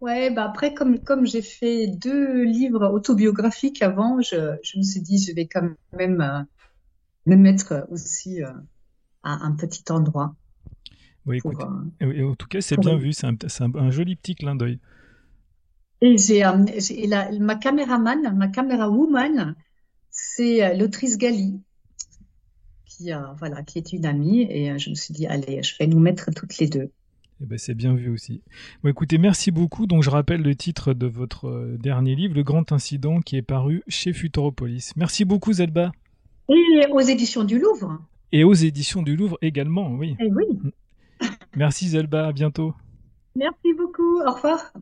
Ouais, 0.00 0.30
bah 0.30 0.44
après, 0.44 0.72
comme, 0.72 0.98
comme 0.98 1.26
j'ai 1.26 1.42
fait 1.42 1.86
deux 1.86 2.42
livres 2.44 2.88
autobiographiques 2.90 3.82
avant, 3.82 4.18
je, 4.22 4.56
je 4.62 4.78
me 4.78 4.82
suis 4.82 5.02
dit, 5.02 5.18
je 5.22 5.34
vais 5.34 5.46
quand 5.46 5.68
même 5.92 6.22
euh, 6.22 6.40
me 7.26 7.36
mettre 7.36 7.86
aussi 7.90 8.42
euh, 8.42 8.50
à 9.22 9.44
un 9.44 9.52
petit 9.52 9.84
endroit. 9.90 10.34
Oui, 11.26 11.40
Pour, 11.40 11.52
écoutez, 11.52 11.66
euh, 12.02 12.30
en 12.30 12.34
tout 12.34 12.46
cas, 12.48 12.60
c'est 12.60 12.78
bien 12.78 12.96
vu. 12.96 13.12
C'est 13.12 13.26
un, 13.26 13.36
c'est 13.46 13.62
un- 13.62 13.74
un 13.74 13.90
joli 13.90 14.16
petit 14.16 14.34
clin 14.34 14.56
d'œil. 14.56 14.78
Et 16.02 16.16
j'ai, 16.16 16.44
euh, 16.44 17.38
ma 17.38 17.56
caméraman, 17.56 18.34
ma 18.36 18.48
caméra 18.48 18.88
woman, 18.88 19.54
c'est 20.10 20.64
euh, 20.64 20.74
l'autrice 20.74 21.18
Gali, 21.18 21.60
qui, 22.86 23.12
euh, 23.12 23.20
voilà, 23.38 23.62
qui 23.62 23.78
est 23.78 23.92
une 23.92 24.06
amie. 24.06 24.42
Et 24.50 24.70
euh, 24.70 24.78
je 24.78 24.90
me 24.90 24.94
suis 24.94 25.12
dit, 25.12 25.26
allez, 25.26 25.62
je 25.62 25.74
vais 25.78 25.86
nous 25.86 25.98
mettre 26.00 26.30
toutes 26.34 26.56
les 26.58 26.68
deux. 26.68 26.90
Eh 27.42 27.46
ben, 27.46 27.58
c'est 27.58 27.74
bien 27.74 27.94
vu 27.94 28.10
aussi. 28.10 28.42
Bon, 28.82 28.90
écoutez, 28.90 29.18
merci 29.18 29.50
beaucoup. 29.50 29.86
Donc, 29.86 30.02
je 30.02 30.10
rappelle 30.10 30.42
le 30.42 30.54
titre 30.54 30.92
de 30.94 31.06
votre 31.06 31.48
euh, 31.48 31.76
dernier 31.78 32.14
livre, 32.14 32.34
Le 32.34 32.42
Grand 32.42 32.72
Incident, 32.72 33.20
qui 33.20 33.36
est 33.36 33.42
paru 33.42 33.82
chez 33.88 34.12
Futuropolis. 34.12 34.92
Merci 34.96 35.24
beaucoup, 35.24 35.52
Zelba. 35.52 35.92
Et 36.48 36.86
aux 36.90 37.00
éditions 37.00 37.44
du 37.44 37.58
Louvre. 37.58 37.98
Et 38.32 38.44
aux 38.44 38.54
éditions 38.54 39.02
du 39.02 39.16
Louvre 39.16 39.38
également, 39.42 39.90
oui. 39.92 40.16
Eh 40.20 40.30
oui, 40.32 40.46
Merci, 41.56 41.88
Zelba. 41.88 42.28
À 42.28 42.32
bientôt. 42.32 42.74
merci 43.34 43.74
beaucoup. 43.76 44.20
Au 44.20 44.32
revoir. 44.32 44.72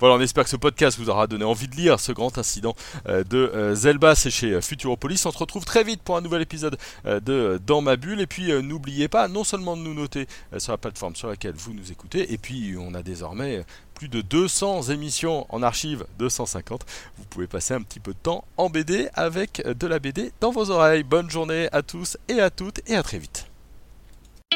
Voilà, 0.00 0.14
on 0.14 0.20
espère 0.20 0.44
que 0.44 0.50
ce 0.50 0.56
podcast 0.56 0.98
vous 0.98 1.10
aura 1.10 1.26
donné 1.26 1.44
envie 1.44 1.68
de 1.68 1.76
lire 1.76 2.00
ce 2.00 2.12
grand 2.12 2.38
incident 2.38 2.74
euh, 3.06 3.22
de 3.22 3.36
euh, 3.36 3.74
Zelba, 3.74 4.14
c'est 4.14 4.30
chez 4.30 4.52
euh, 4.52 4.62
Futuropolis. 4.62 5.26
On 5.26 5.30
se 5.30 5.36
retrouve 5.36 5.66
très 5.66 5.84
vite 5.84 6.00
pour 6.02 6.16
un 6.16 6.22
nouvel 6.22 6.40
épisode 6.40 6.78
de 7.04 7.60
Dans 7.66 7.82
ma 7.82 7.96
bulle. 7.96 8.22
Et 8.22 8.26
puis 8.26 8.50
n'oubliez 8.62 9.08
pas 9.08 9.28
non 9.28 9.44
seulement 9.44 9.76
de 9.76 9.82
nous 9.82 9.92
noter 9.92 10.26
sur 10.56 10.72
la 10.72 10.78
plateforme 10.78 11.16
sur 11.16 11.28
laquelle 11.28 11.54
vous 11.54 11.74
nous 11.74 11.92
écoutez, 11.92 12.32
et 12.32 12.38
puis 12.38 12.76
on 12.78 12.94
a 12.94 13.02
désormais 13.02 13.62
plus 14.00 14.08
de 14.08 14.22
200 14.22 14.84
émissions 14.84 15.44
en 15.50 15.62
archive, 15.62 16.06
250. 16.18 16.86
Vous 17.18 17.24
pouvez 17.24 17.46
passer 17.46 17.74
un 17.74 17.82
petit 17.82 18.00
peu 18.00 18.12
de 18.12 18.18
temps 18.18 18.44
en 18.56 18.70
BD 18.70 19.10
avec 19.12 19.60
euh, 19.66 19.74
de 19.74 19.86
la 19.86 19.98
BD 19.98 20.32
dans 20.40 20.50
vos 20.50 20.70
oreilles. 20.70 21.02
Bonne 21.02 21.28
journée 21.28 21.68
à 21.70 21.82
tous 21.82 22.16
et 22.30 22.40
à 22.40 22.48
toutes 22.48 22.80
et 22.88 22.96
à 22.96 23.02
très 23.02 23.18
vite. 23.18 23.46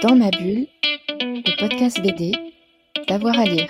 Dans 0.03 0.17
ma 0.17 0.31
bulle, 0.31 0.67
le 1.21 1.61
podcast 1.61 2.01
BD, 2.01 2.33
d'avoir 3.07 3.39
à 3.39 3.45
lire. 3.45 3.69